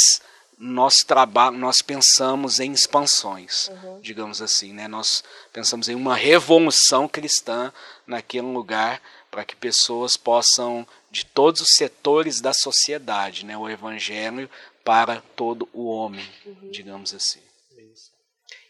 nosso 0.59 1.07
trabalho, 1.07 1.59
nós 1.59 1.83
pensamos 1.83 2.59
em 2.59 2.73
expansões, 2.73 3.69
uhum. 3.69 4.01
digamos 4.01 4.41
assim, 4.41 4.73
né? 4.73 4.89
Nós 4.89 5.23
pensamos 5.53 5.91
em 5.91 5.95
uma 5.95 6.17
revolução 6.17 7.07
cristã 7.07 7.71
naquele 8.07 8.47
lugar 8.47 9.03
para 9.31 9.45
que 9.45 9.55
pessoas 9.55 10.17
possam 10.17 10.87
de 11.11 11.25
todos 11.25 11.61
os 11.61 11.71
setores 11.77 12.41
da 12.41 12.53
sociedade, 12.53 13.45
né? 13.45 13.57
O 13.57 13.69
evangelho 13.69 14.49
para 14.85 15.23
todo 15.37 15.69
o 15.73 15.87
homem, 15.87 16.27
uhum. 16.47 16.71
digamos 16.71 17.15
assim. 17.15 17.41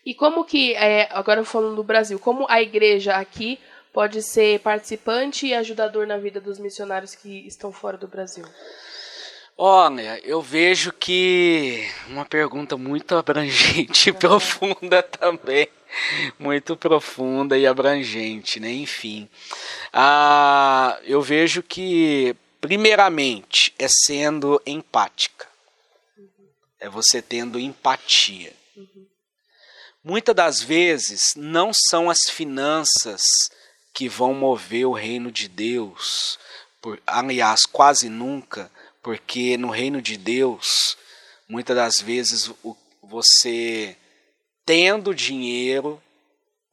E 0.05 0.15
como 0.15 0.45
que, 0.45 0.75
é, 0.75 1.07
agora 1.13 1.45
falando 1.45 1.77
do 1.77 1.83
Brasil, 1.83 2.19
como 2.19 2.47
a 2.49 2.63
igreja 2.63 3.17
aqui 3.17 3.59
pode 3.93 4.23
ser 4.23 4.61
participante 4.61 5.47
e 5.47 5.55
ajudador 5.55 6.07
na 6.07 6.17
vida 6.17 6.41
dos 6.41 6.59
missionários 6.59 7.15
que 7.15 7.47
estão 7.47 7.71
fora 7.71 7.99
do 7.99 8.09
Brasil? 8.09 8.45
Olha, 9.61 10.21
eu 10.23 10.41
vejo 10.41 10.93
que 10.93 11.85
uma 12.07 12.25
pergunta 12.25 12.77
muito 12.77 13.17
abrangente 13.17 14.11
e 14.11 14.13
profunda 14.13 15.03
também. 15.03 15.69
Muito 16.39 16.77
profunda 16.77 17.59
e 17.59 17.67
abrangente, 17.67 18.61
né? 18.61 18.71
Enfim. 18.71 19.29
Ah, 19.93 20.97
eu 21.03 21.21
vejo 21.21 21.61
que, 21.61 22.37
primeiramente, 22.61 23.75
é 23.77 23.89
sendo 23.89 24.63
empática. 24.65 25.49
É 26.79 26.89
você 26.89 27.21
tendo 27.21 27.59
empatia. 27.59 28.55
Uhum. 28.77 29.07
Muitas 30.05 30.37
das 30.37 30.63
vezes 30.63 31.33
não 31.35 31.73
são 31.75 32.09
as 32.09 32.31
finanças 32.31 33.23
que 33.93 34.09
vão 34.09 34.35
mover 34.35 34.87
o 34.87 34.93
reino 34.93 35.33
de 35.33 35.49
Deus. 35.49 36.39
Por, 36.81 37.03
aliás, 37.05 37.67
quase 37.67 38.09
nunca, 38.09 38.71
porque 39.09 39.57
no 39.57 39.71
reino 39.71 40.03
de 40.03 40.19
Deus, 40.19 40.95
muitas 41.49 41.75
das 41.75 41.95
vezes 41.99 42.49
o, 42.63 42.77
você 43.03 43.97
tendo 44.67 45.15
dinheiro, 45.15 45.99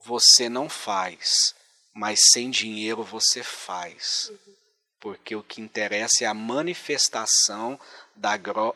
você 0.04 0.50
não 0.50 0.67
faz, 0.67 1.56
mas 1.93 2.19
sem 2.34 2.52
dinheiro 2.52 3.04
você 3.04 3.41
faz. 3.41 4.28
Uhum. 4.30 4.54
Porque 5.00 5.34
o 5.34 5.41
que 5.41 5.62
interessa 5.62 6.26
é 6.26 6.28
a 6.28 6.34
manifestação 6.34 7.80
da, 8.13 8.34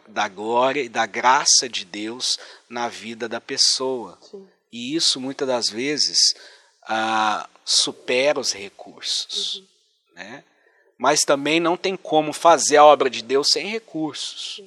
da 0.07 0.29
glória 0.29 0.81
e 0.81 0.87
da 0.87 1.05
graça 1.05 1.67
de 1.67 1.83
Deus 1.83 2.39
na 2.69 2.87
vida 2.87 3.27
da 3.27 3.41
pessoa. 3.41 4.17
Sim. 4.21 4.47
E 4.71 4.95
isso 4.95 5.19
muitas 5.19 5.45
das 5.45 5.67
vezes 5.67 6.33
ah, 6.83 7.49
supera 7.65 8.39
os 8.39 8.53
recursos. 8.53 9.55
Uhum. 9.55 9.67
Né? 10.15 10.43
Mas 10.99 11.21
também 11.21 11.61
não 11.61 11.77
tem 11.77 11.95
como 11.95 12.33
fazer 12.33 12.75
a 12.75 12.83
obra 12.83 13.09
de 13.09 13.23
Deus 13.23 13.47
sem 13.51 13.65
recursos. 13.67 14.61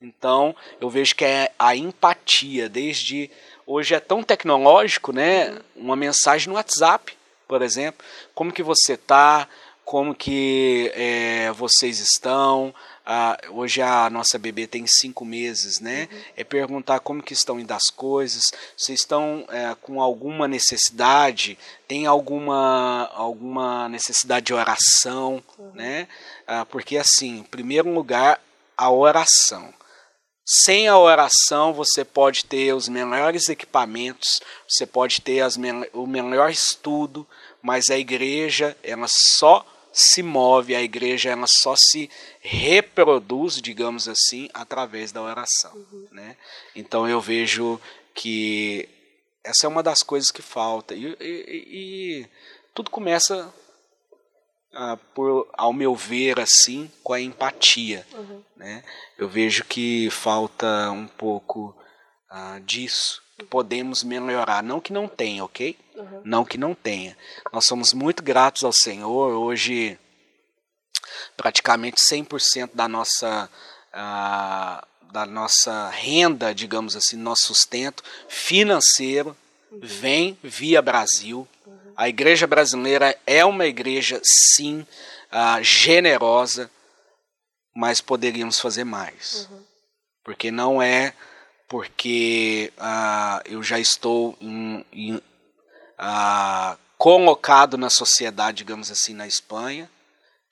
Então, 0.00 0.56
eu 0.80 0.88
vejo 0.88 1.14
que 1.14 1.24
é 1.24 1.52
a 1.58 1.76
empatia, 1.76 2.68
desde 2.68 3.30
hoje 3.66 3.94
é 3.94 4.00
tão 4.00 4.22
tecnológico, 4.22 5.12
né? 5.12 5.50
Uhum. 5.50 5.58
Uma 5.76 5.96
mensagem 5.96 6.48
no 6.48 6.54
WhatsApp, 6.54 7.16
por 7.46 7.60
exemplo, 7.60 8.04
como 8.34 8.52
que 8.52 8.62
você 8.62 8.94
está, 8.94 9.46
como 9.84 10.14
que 10.14 10.90
é, 10.94 11.52
vocês 11.52 12.00
estão, 12.00 12.74
hoje 13.50 13.82
a 13.82 14.08
nossa 14.08 14.38
bebê 14.38 14.66
tem 14.66 14.86
cinco 14.86 15.24
meses, 15.24 15.78
né? 15.78 16.08
Uhum. 16.10 16.18
É 16.36 16.44
perguntar 16.44 17.00
como 17.00 17.22
que 17.22 17.34
estão 17.34 17.60
indo 17.60 17.72
as 17.72 17.90
coisas, 17.94 18.42
se 18.76 18.94
estão 18.94 19.44
é, 19.50 19.74
com 19.82 20.00
alguma 20.00 20.48
necessidade, 20.48 21.58
tem 21.86 22.06
alguma, 22.06 23.10
alguma 23.14 23.88
necessidade 23.88 24.46
de 24.46 24.54
oração, 24.54 25.42
uhum. 25.58 25.72
né? 25.74 26.08
Ah, 26.46 26.64
porque 26.64 26.96
assim, 26.96 27.38
em 27.38 27.42
primeiro 27.42 27.92
lugar, 27.92 28.40
a 28.76 28.90
oração. 28.90 29.72
Sem 30.46 30.88
a 30.88 30.98
oração, 30.98 31.72
você 31.72 32.04
pode 32.04 32.44
ter 32.44 32.74
os 32.74 32.86
melhores 32.86 33.48
equipamentos, 33.48 34.40
você 34.68 34.86
pode 34.86 35.20
ter 35.22 35.40
as, 35.40 35.56
o 35.92 36.06
melhor 36.06 36.50
estudo, 36.50 37.26
mas 37.62 37.88
a 37.88 37.96
igreja, 37.96 38.76
ela 38.82 39.06
só 39.08 39.64
se 39.94 40.24
move, 40.24 40.74
a 40.74 40.82
igreja 40.82 41.30
ela 41.30 41.46
só 41.48 41.74
se 41.76 42.10
reproduz, 42.40 43.62
digamos 43.62 44.08
assim, 44.08 44.48
através 44.52 45.12
da 45.12 45.22
oração. 45.22 45.72
Uhum. 45.72 46.08
Né? 46.10 46.36
Então 46.74 47.08
eu 47.08 47.20
vejo 47.20 47.80
que 48.12 48.88
essa 49.44 49.66
é 49.66 49.68
uma 49.68 49.84
das 49.84 50.02
coisas 50.02 50.32
que 50.32 50.42
falta. 50.42 50.94
E, 50.94 51.16
e, 51.20 51.46
e 52.20 52.28
tudo 52.74 52.90
começa, 52.90 53.54
ah, 54.72 54.98
por, 55.14 55.48
ao 55.52 55.72
meu 55.72 55.94
ver, 55.94 56.40
assim, 56.40 56.90
com 57.02 57.12
a 57.12 57.20
empatia. 57.20 58.04
Uhum. 58.14 58.42
Né? 58.56 58.82
Eu 59.16 59.28
vejo 59.28 59.64
que 59.64 60.10
falta 60.10 60.90
um 60.90 61.06
pouco 61.06 61.76
ah, 62.28 62.58
disso 62.64 63.23
podemos 63.50 64.02
melhorar. 64.02 64.62
Não 64.62 64.80
que 64.80 64.92
não 64.92 65.08
tenha, 65.08 65.44
ok? 65.44 65.76
Uhum. 65.94 66.22
Não 66.24 66.44
que 66.44 66.58
não 66.58 66.74
tenha. 66.74 67.16
Nós 67.52 67.66
somos 67.66 67.92
muito 67.92 68.22
gratos 68.22 68.64
ao 68.64 68.72
Senhor. 68.72 69.32
Hoje, 69.32 69.98
praticamente 71.36 71.96
100% 72.00 72.70
da 72.74 72.88
nossa, 72.88 73.48
uh, 73.92 75.12
da 75.12 75.26
nossa 75.26 75.88
renda, 75.90 76.54
digamos 76.54 76.96
assim, 76.96 77.16
nosso 77.16 77.46
sustento 77.48 78.02
financeiro 78.28 79.36
uhum. 79.70 79.80
vem 79.82 80.38
via 80.42 80.80
Brasil. 80.80 81.48
Uhum. 81.66 81.92
A 81.96 82.08
igreja 82.08 82.46
brasileira 82.46 83.16
é 83.26 83.44
uma 83.44 83.66
igreja, 83.66 84.20
sim, 84.24 84.86
uh, 85.32 85.62
generosa, 85.62 86.70
mas 87.74 88.00
poderíamos 88.00 88.60
fazer 88.60 88.84
mais. 88.84 89.48
Uhum. 89.50 89.62
Porque 90.22 90.50
não 90.50 90.80
é 90.80 91.12
porque 91.74 92.72
uh, 92.78 93.42
eu 93.52 93.60
já 93.60 93.80
estou 93.80 94.38
em, 94.40 94.86
em, 94.92 95.16
uh, 95.16 96.78
colocado 96.96 97.76
na 97.76 97.90
sociedade, 97.90 98.58
digamos 98.58 98.92
assim, 98.92 99.12
na 99.12 99.26
Espanha, 99.26 99.90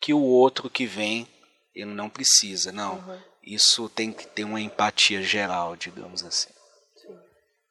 que 0.00 0.12
o 0.12 0.20
outro 0.20 0.68
que 0.68 0.84
vem, 0.84 1.28
ele 1.76 1.92
não 1.92 2.10
precisa, 2.10 2.72
não. 2.72 2.94
Uhum. 2.94 3.18
Isso 3.40 3.88
tem 3.88 4.10
que 4.10 4.26
ter 4.26 4.42
uma 4.42 4.60
empatia 4.60 5.22
geral, 5.22 5.76
digamos 5.76 6.24
assim. 6.24 6.50
Sim. 6.96 7.16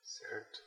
Certo. 0.01 0.59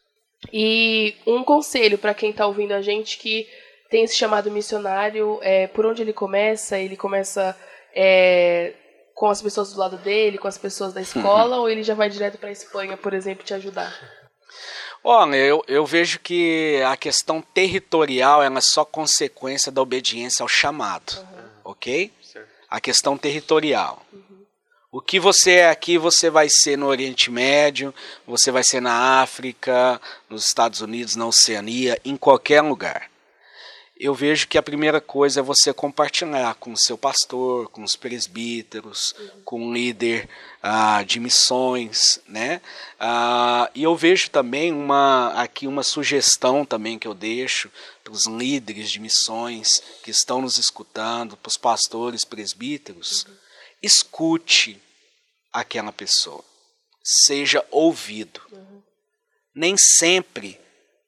E 0.52 1.16
um 1.26 1.42
conselho 1.42 1.96
para 1.96 2.12
quem 2.12 2.32
está 2.32 2.46
ouvindo 2.46 2.72
a 2.72 2.82
gente 2.82 3.16
que 3.16 3.48
tem 3.88 4.04
esse 4.04 4.14
chamado 4.14 4.50
missionário, 4.50 5.38
é, 5.40 5.68
por 5.68 5.86
onde 5.86 6.02
ele 6.02 6.12
começa? 6.12 6.78
Ele 6.78 6.98
começa 6.98 7.58
é, 7.94 8.74
com 9.14 9.28
as 9.28 9.40
pessoas 9.40 9.72
do 9.72 9.78
lado 9.78 9.96
dele, 9.98 10.38
com 10.38 10.48
as 10.48 10.58
pessoas 10.58 10.92
da 10.92 11.00
escola, 11.00 11.56
ou 11.56 11.68
ele 11.68 11.82
já 11.82 11.94
vai 11.94 12.10
direto 12.10 12.36
para 12.36 12.48
a 12.48 12.52
Espanha, 12.52 12.96
por 12.96 13.14
exemplo, 13.14 13.44
te 13.44 13.54
ajudar? 13.54 13.94
Olha, 15.02 15.36
eu, 15.36 15.62
eu 15.68 15.86
vejo 15.86 16.18
que 16.18 16.82
a 16.86 16.96
questão 16.96 17.40
territorial 17.40 18.42
é 18.42 18.60
só 18.60 18.84
consequência 18.84 19.70
da 19.70 19.82
obediência 19.82 20.42
ao 20.42 20.48
chamado, 20.48 21.18
uhum. 21.18 21.48
ok? 21.64 22.12
Certo. 22.22 22.48
A 22.68 22.80
questão 22.80 23.16
territorial. 23.16 24.02
Uhum. 24.12 24.44
O 24.90 25.00
que 25.00 25.20
você 25.20 25.56
é 25.56 25.70
aqui, 25.70 25.98
você 25.98 26.30
vai 26.30 26.48
ser 26.48 26.78
no 26.78 26.86
Oriente 26.86 27.30
Médio, 27.30 27.94
você 28.26 28.50
vai 28.50 28.64
ser 28.64 28.80
na 28.80 29.20
África, 29.20 30.00
nos 30.28 30.46
Estados 30.46 30.80
Unidos, 30.80 31.16
na 31.16 31.26
Oceania, 31.26 32.00
em 32.04 32.16
qualquer 32.16 32.62
lugar 32.62 33.10
eu 33.96 34.12
vejo 34.12 34.48
que 34.48 34.58
a 34.58 34.62
primeira 34.62 35.00
coisa 35.00 35.38
é 35.38 35.42
você 35.42 35.72
compartilhar 35.72 36.56
com 36.56 36.72
o 36.72 36.76
seu 36.78 36.98
pastor, 36.98 37.68
com 37.68 37.84
os 37.84 37.94
presbíteros, 37.94 39.14
uhum. 39.16 39.42
com 39.44 39.68
o 39.68 39.72
líder 39.72 40.28
ah, 40.60 41.04
de 41.04 41.20
missões, 41.20 42.18
né? 42.26 42.60
Ah, 42.98 43.70
e 43.72 43.84
eu 43.84 43.94
vejo 43.94 44.30
também 44.30 44.72
uma 44.72 45.32
aqui 45.40 45.68
uma 45.68 45.84
sugestão 45.84 46.64
também 46.64 46.98
que 46.98 47.06
eu 47.06 47.14
deixo 47.14 47.70
para 48.02 48.12
os 48.12 48.26
líderes 48.26 48.90
de 48.90 48.98
missões 48.98 49.68
que 50.02 50.10
estão 50.10 50.40
nos 50.40 50.58
escutando, 50.58 51.36
para 51.36 51.48
os 51.48 51.56
pastores, 51.56 52.24
presbíteros, 52.24 53.24
uhum. 53.24 53.34
escute 53.80 54.82
aquela 55.52 55.92
pessoa, 55.92 56.44
seja 57.02 57.64
ouvido. 57.70 58.40
Uhum. 58.50 58.82
Nem 59.54 59.76
sempre 59.78 60.63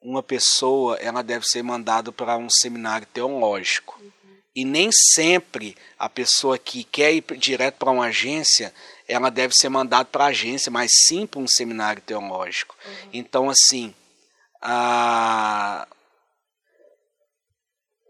uma 0.07 0.23
pessoa 0.23 0.97
ela 0.99 1.21
deve 1.21 1.45
ser 1.45 1.65
mandada 1.65 2.13
para 2.13 2.37
um 2.39 2.49
seminário 2.49 3.09
teológico. 3.13 4.01
Uhum. 4.01 4.37
E 4.55 4.65
nem 4.65 4.89
sempre 4.93 5.77
a 5.99 6.09
pessoa 6.09 6.57
que 6.57 6.85
quer 6.85 7.13
ir 7.13 7.25
direto 7.37 7.75
para 7.75 7.91
uma 7.91 8.07
agência, 8.07 8.73
ela 9.09 9.31
deve 9.31 9.53
ser 9.53 9.69
mandada 9.69 10.05
para 10.05 10.27
a 10.27 10.29
agência, 10.29 10.71
mas 10.71 10.93
sim 11.07 11.27
para 11.27 11.41
um 11.41 11.49
seminário 11.49 12.01
teológico. 12.03 12.77
Uhum. 12.87 13.11
Então, 13.13 13.51
assim, 13.51 13.93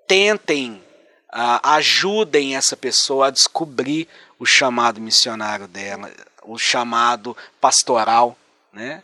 tentem, 0.07 0.85
ajudem 1.63 2.57
essa 2.57 2.77
pessoa 2.77 3.29
a 3.29 3.31
descobrir 3.31 4.07
o 4.39 4.45
chamado 4.45 5.01
missionário 5.01 5.67
dela, 5.67 6.13
o 6.43 6.59
chamado 6.59 7.35
pastoral, 7.59 8.37
né? 8.71 9.03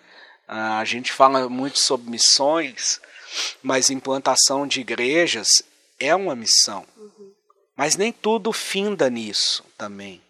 Ah, 0.54 0.80
a 0.80 0.84
gente 0.84 1.10
fala 1.10 1.48
muito 1.48 1.78
sobre 1.78 2.10
missões, 2.10 3.00
mas 3.62 3.88
implantação 3.88 4.66
de 4.66 4.82
igrejas 4.82 5.48
é 5.98 6.14
uma 6.14 6.36
missão. 6.36 6.84
Uhum. 6.94 7.32
Mas 7.74 7.96
nem 7.96 8.12
tudo 8.12 8.52
finda 8.52 9.08
nisso 9.08 9.64
também. 9.78 10.20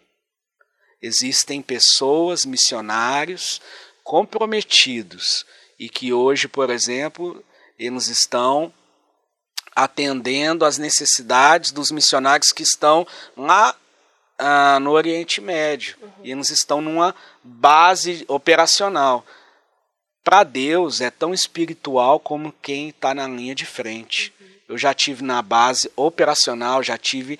Existem 1.01 1.61
pessoas, 1.61 2.45
missionários, 2.45 3.61
comprometidos 4.01 5.45
e 5.77 5.89
que 5.89 6.13
hoje, 6.13 6.47
por 6.47 6.69
exemplo, 6.69 7.43
eles 7.77 8.07
estão 8.07 8.73
atendendo 9.75 10.63
às 10.63 10.77
necessidades 10.77 11.73
dos 11.73 11.91
missionários 11.91 12.53
que 12.53 12.63
estão 12.63 13.05
lá 13.35 13.75
ah, 14.39 14.79
no 14.79 14.91
Oriente 14.91 15.41
Médio. 15.41 15.97
Uhum. 16.01 16.11
E 16.23 16.31
eles 16.31 16.49
estão 16.49 16.79
numa 16.79 17.13
base 17.43 18.23
operacional 18.29 19.25
para 20.23 20.43
Deus 20.43 21.01
é 21.01 21.09
tão 21.09 21.33
espiritual 21.33 22.19
como 22.19 22.53
quem 22.61 22.89
está 22.89 23.13
na 23.13 23.27
linha 23.27 23.53
de 23.53 23.65
frente. 23.65 24.33
Eu 24.67 24.77
já 24.77 24.93
tive 24.93 25.23
na 25.23 25.41
base 25.41 25.91
operacional, 25.95 26.81
já 26.81 26.97
tive 26.97 27.37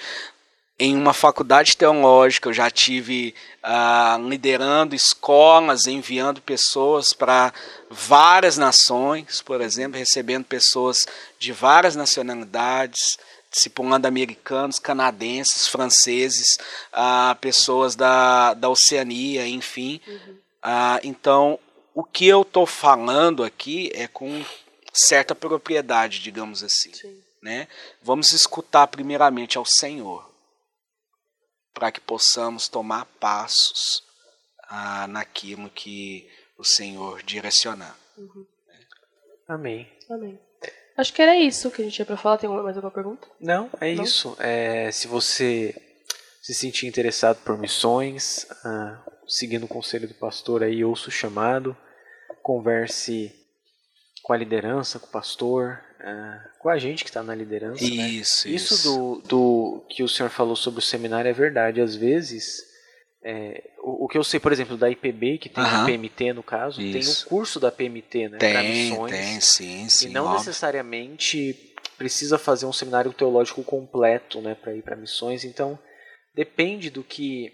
em 0.78 0.98
uma 0.98 1.14
faculdade 1.14 1.78
teológica, 1.78 2.50
eu 2.50 2.54
já 2.54 2.70
tive 2.70 3.34
uh, 3.64 4.28
liderando 4.28 4.96
escolas, 4.96 5.86
enviando 5.86 6.42
pessoas 6.42 7.14
para 7.14 7.54
várias 7.90 8.58
nações, 8.58 9.42
por 9.42 9.62
exemplo, 9.62 9.98
recebendo 9.98 10.44
pessoas 10.44 10.98
de 11.40 11.52
várias 11.54 11.96
nacionalidades, 11.96 13.18
discipulando 13.52 14.08
americanos, 14.08 14.80
canadenses, 14.80 15.68
franceses, 15.68 16.58
uh, 16.92 17.36
pessoas 17.40 17.96
da, 17.96 18.54
da 18.56 18.68
Oceania, 18.68 19.48
enfim. 19.48 20.02
Uhum. 20.08 20.34
Uh, 20.66 21.00
então, 21.04 21.60
o 21.94 22.04
que 22.04 22.28
eu 22.28 22.42
estou 22.42 22.66
falando 22.66 23.44
aqui 23.44 23.92
é 23.94 24.08
com 24.08 24.44
certa 24.94 25.34
propriedade, 25.36 26.20
digamos 26.20 26.64
assim. 26.64 26.92
Né? 27.42 27.68
Vamos 28.02 28.32
escutar 28.32 28.88
primeiramente 28.88 29.58
ao 29.58 29.66
Senhor, 29.66 30.30
para 31.74 31.92
que 31.92 32.00
possamos 32.00 32.68
tomar 32.68 33.06
passos 33.20 34.04
ah, 34.70 35.08
naquilo 35.08 35.70
que 35.70 36.30
o 36.58 36.64
Senhor 36.64 37.22
direcionar. 37.24 37.98
Uhum. 38.18 38.46
Amém. 39.48 39.92
Amém. 40.10 40.40
Acho 40.96 41.12
que 41.12 41.22
era 41.22 41.36
isso 41.36 41.72
que 41.72 41.82
a 41.82 41.86
gente 41.86 41.96
tinha 41.96 42.06
para 42.06 42.18
falar. 42.18 42.38
Tem 42.38 42.50
mais 42.50 42.76
alguma 42.76 42.94
pergunta? 42.94 43.28
Não, 43.40 43.70
é 43.82 43.94
Não? 43.96 44.04
isso. 44.04 44.36
É, 44.40 44.92
se 44.92 45.08
você 45.08 45.76
se 46.42 46.54
sentir 46.54 46.88
interessado 46.88 47.38
por 47.44 47.58
missões, 47.58 48.46
ah, 48.64 49.02
seguindo 49.28 49.64
o 49.64 49.68
conselho 49.68 50.08
do 50.08 50.14
pastor 50.14 50.64
aí, 50.64 50.84
ouça 50.84 51.10
o 51.10 51.12
chamado, 51.12 51.76
converse 52.42 53.34
com 54.22 54.34
a 54.34 54.38
liderança, 54.38 55.00
com 55.00 55.08
o 55.08 55.12
pastor, 55.12 55.82
uh, 56.00 56.60
com 56.60 56.70
a 56.70 56.78
gente 56.78 57.04
que 57.04 57.10
está 57.10 57.22
na 57.22 57.36
liderança. 57.36 57.84
Isso, 57.84 57.96
né? 57.96 58.10
isso. 58.10 58.48
Isso 58.48 58.84
do, 58.84 59.22
do 59.28 59.86
que 59.90 60.02
o 60.02 60.08
senhor 60.08 60.30
falou 60.30 60.56
sobre 60.56 60.80
o 60.80 60.84
seminário 60.84 61.30
é 61.30 61.34
verdade. 61.34 61.82
Às 61.82 61.96
vezes, 61.96 62.64
é, 63.24 63.72
o, 63.80 64.06
o, 64.06 64.08
que 64.08 64.18
eu 64.18 64.24
sei, 64.24 64.40
por 64.40 64.52
exemplo, 64.52 64.78
da 64.78 64.90
IPB, 64.90 65.38
que 65.38 65.50
tem 65.50 65.64
uhum. 65.64 65.86
PMT 65.86 66.34
no 66.34 66.44
caso, 66.44 66.82
isso. 66.82 67.24
tem 67.24 67.26
o 67.26 67.30
curso 67.30 67.60
da 67.60 67.72
PMT, 67.72 68.30
né? 68.30 68.38
Tem, 68.38 68.90
missões, 68.90 69.12
tem, 69.12 69.42
sim, 69.42 69.90
sim. 69.90 70.10
E 70.10 70.12
não 70.12 70.26
óbvio. 70.26 70.40
necessariamente 70.40 71.74
precisa 71.98 72.38
fazer 72.38 72.66
um 72.66 72.74
seminário 72.74 73.14
teológico 73.14 73.64
completo, 73.64 74.42
né, 74.42 74.56
para 74.56 74.74
ir 74.74 74.82
para 74.82 74.96
missões. 74.96 75.46
Então, 75.46 75.80
depende 76.36 76.90
do 76.90 77.04
que 77.04 77.52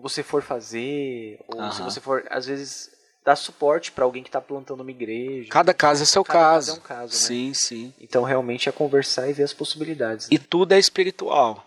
você 0.00 0.22
for 0.22 0.42
fazer, 0.42 1.38
ou 1.48 1.70
se 1.72 1.82
você 1.82 2.00
for, 2.00 2.24
às 2.30 2.46
vezes 2.46 2.90
dar 3.24 3.36
suporte 3.36 3.92
para 3.92 4.04
alguém 4.04 4.22
que 4.22 4.28
está 4.30 4.40
plantando 4.40 4.80
uma 4.80 4.90
igreja. 4.90 5.50
Cada 5.50 5.74
caso 5.74 6.02
é 6.02 6.06
seu 6.06 6.24
Cada 6.24 6.38
caso. 6.38 6.66
caso 6.66 6.78
é 6.78 6.80
um 6.80 6.86
caso, 6.86 7.12
né? 7.12 7.18
Sim, 7.18 7.52
sim. 7.54 7.94
Então 8.00 8.22
realmente 8.22 8.68
é 8.68 8.72
conversar 8.72 9.28
e 9.28 9.34
ver 9.34 9.42
as 9.42 9.52
possibilidades. 9.52 10.28
Né? 10.28 10.36
E 10.36 10.38
tudo 10.38 10.72
é 10.72 10.78
espiritual. 10.78 11.66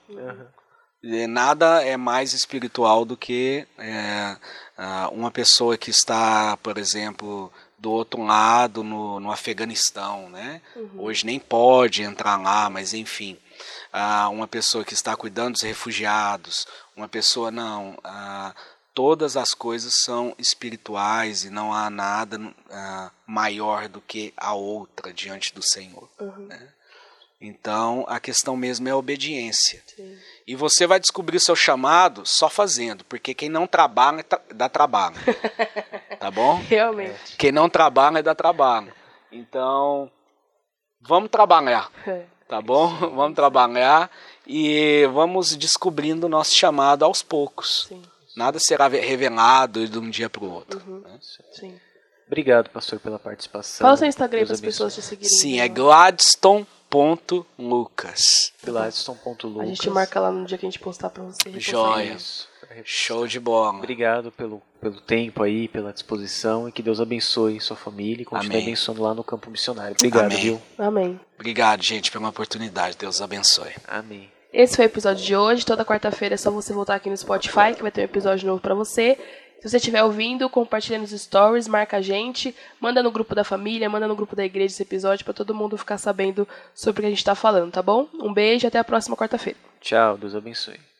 Nada 1.29 1.83
é 1.83 1.97
mais 1.97 2.33
espiritual 2.33 3.05
do 3.05 3.17
que 3.17 3.67
é, 3.77 4.37
uma 5.11 5.31
pessoa 5.31 5.77
que 5.77 5.89
está, 5.89 6.57
por 6.57 6.77
exemplo, 6.77 7.51
do 7.77 7.91
outro 7.91 8.23
lado 8.23 8.83
no, 8.83 9.19
no 9.19 9.31
Afeganistão, 9.31 10.29
né? 10.29 10.61
Uhum. 10.75 10.89
Hoje 10.97 11.25
nem 11.25 11.39
pode 11.39 12.03
entrar 12.03 12.37
lá, 12.37 12.69
mas 12.69 12.93
enfim, 12.93 13.37
uma 14.31 14.47
pessoa 14.47 14.83
que 14.83 14.93
está 14.93 15.15
cuidando 15.15 15.53
dos 15.53 15.63
refugiados, 15.63 16.67
uma 16.95 17.07
pessoa 17.07 17.51
não, 17.51 17.97
todas 18.93 19.37
as 19.37 19.53
coisas 19.53 19.93
são 20.03 20.35
espirituais 20.37 21.43
e 21.43 21.49
não 21.49 21.73
há 21.73 21.89
nada 21.89 22.37
uh, 22.39 23.11
maior 23.25 23.87
do 23.87 24.01
que 24.01 24.33
a 24.35 24.53
outra 24.53 25.13
diante 25.13 25.53
do 25.53 25.61
Senhor. 25.63 26.09
Uhum. 26.19 26.47
Né? 26.47 26.69
Então 27.39 28.05
a 28.07 28.19
questão 28.19 28.55
mesmo 28.55 28.87
é 28.87 28.91
a 28.91 28.97
obediência. 28.97 29.81
Sim. 29.95 30.17
E 30.45 30.55
você 30.55 30.85
vai 30.85 30.99
descobrir 30.99 31.39
seu 31.39 31.55
chamado 31.55 32.25
só 32.25 32.49
fazendo, 32.49 33.03
porque 33.05 33.33
quem 33.33 33.49
não 33.49 33.65
trabalha 33.65 34.25
dá 34.53 34.69
trabalho. 34.69 35.15
tá 36.19 36.29
bom? 36.29 36.61
Realmente. 36.67 37.37
Quem 37.37 37.51
não 37.51 37.69
trabalha, 37.69 38.21
dá 38.21 38.35
trabalho. 38.35 38.93
Então, 39.31 40.11
vamos 40.99 41.29
trabalhar, 41.29 41.89
É. 42.05 42.25
tá 42.51 42.61
bom? 42.61 42.89
Vamos 43.15 43.33
trabalhar 43.33 44.11
e 44.45 45.07
vamos 45.13 45.55
descobrindo 45.55 46.25
o 46.25 46.29
nosso 46.29 46.53
chamado 46.53 47.05
aos 47.05 47.23
poucos. 47.23 47.85
Sim, 47.87 48.01
Nada 48.35 48.59
será 48.59 48.89
revelado 48.89 49.87
de 49.87 49.97
um 49.97 50.09
dia 50.09 50.29
para 50.29 50.43
o 50.43 50.51
outro. 50.51 50.81
né? 51.01 51.17
sim. 51.53 51.79
Obrigado, 52.27 52.69
pastor, 52.69 52.99
pela 52.99 53.17
participação. 53.19 53.85
Fala 53.85 53.93
o 53.93 53.97
seu 53.97 54.07
Instagram 54.07 54.43
para 54.45 54.53
as 54.53 54.61
pessoas 54.61 54.95
te 54.95 55.01
seguirem. 55.01 55.29
Sim, 55.29 55.59
é 55.59 55.63
né? 55.63 55.69
gladstone.lucas. 55.69 58.53
Gladstone.lucas. 58.63 59.61
A 59.61 59.65
gente 59.65 59.89
marca 59.89 60.19
lá 60.19 60.31
no 60.31 60.45
dia 60.45 60.57
que 60.57 60.65
a 60.65 60.69
gente 60.69 60.79
postar 60.79 61.09
pra 61.09 61.23
você. 61.23 61.49
repostar. 61.49 61.73
Joia. 61.73 62.13
Isso. 62.13 62.47
Show 62.83 63.27
de 63.27 63.39
bola. 63.39 63.77
Obrigado 63.77 64.31
pelo, 64.31 64.61
pelo 64.79 64.99
tempo 65.01 65.43
aí, 65.43 65.67
pela 65.67 65.91
disposição 65.93 66.67
e 66.67 66.71
que 66.71 66.81
Deus 66.81 66.99
abençoe 66.99 67.59
sua 67.59 67.77
família 67.77 68.21
e 68.21 68.25
continue 68.25 68.55
Amém. 68.55 68.63
abençoando 68.63 69.01
lá 69.01 69.13
no 69.13 69.23
campo 69.23 69.49
missionário. 69.49 69.95
Obrigado, 69.97 70.25
Amém. 70.25 70.37
viu? 70.37 70.61
Amém. 70.77 71.19
Obrigado, 71.35 71.83
gente, 71.83 72.11
pela 72.11 72.29
oportunidade. 72.29 72.97
Deus 72.97 73.21
abençoe. 73.21 73.73
Amém. 73.87 74.29
Esse 74.53 74.75
foi 74.75 74.85
o 74.85 74.87
episódio 74.87 75.23
de 75.23 75.35
hoje. 75.35 75.65
Toda 75.65 75.85
quarta-feira 75.85 76.35
é 76.35 76.37
só 76.37 76.51
você 76.51 76.73
voltar 76.73 76.95
aqui 76.95 77.09
no 77.09 77.15
Spotify, 77.15 77.73
que 77.75 77.81
vai 77.81 77.91
ter 77.91 78.01
um 78.01 78.05
episódio 78.05 78.47
novo 78.47 78.61
pra 78.61 78.75
você. 78.75 79.17
Se 79.61 79.69
você 79.69 79.77
estiver 79.77 80.03
ouvindo, 80.03 80.49
compartilha 80.49 80.97
nos 80.97 81.11
stories, 81.11 81.67
marca 81.67 81.97
a 81.97 82.01
gente, 82.01 82.53
manda 82.79 83.03
no 83.03 83.11
grupo 83.11 83.35
da 83.35 83.43
família, 83.43 83.87
manda 83.87 84.07
no 84.07 84.15
grupo 84.15 84.35
da 84.35 84.43
igreja 84.43 84.73
esse 84.73 84.81
episódio 84.81 85.23
pra 85.23 85.35
todo 85.35 85.53
mundo 85.53 85.77
ficar 85.77 85.99
sabendo 85.99 86.47
sobre 86.73 86.99
o 86.99 87.03
que 87.03 87.07
a 87.07 87.09
gente 87.11 87.23
tá 87.23 87.35
falando, 87.35 87.71
tá 87.71 87.81
bom? 87.81 88.07
Um 88.15 88.33
beijo 88.33 88.65
e 88.65 88.67
até 88.67 88.79
a 88.79 88.83
próxima 88.83 89.15
quarta-feira. 89.15 89.59
Tchau, 89.79 90.17
Deus 90.17 90.33
abençoe. 90.33 90.90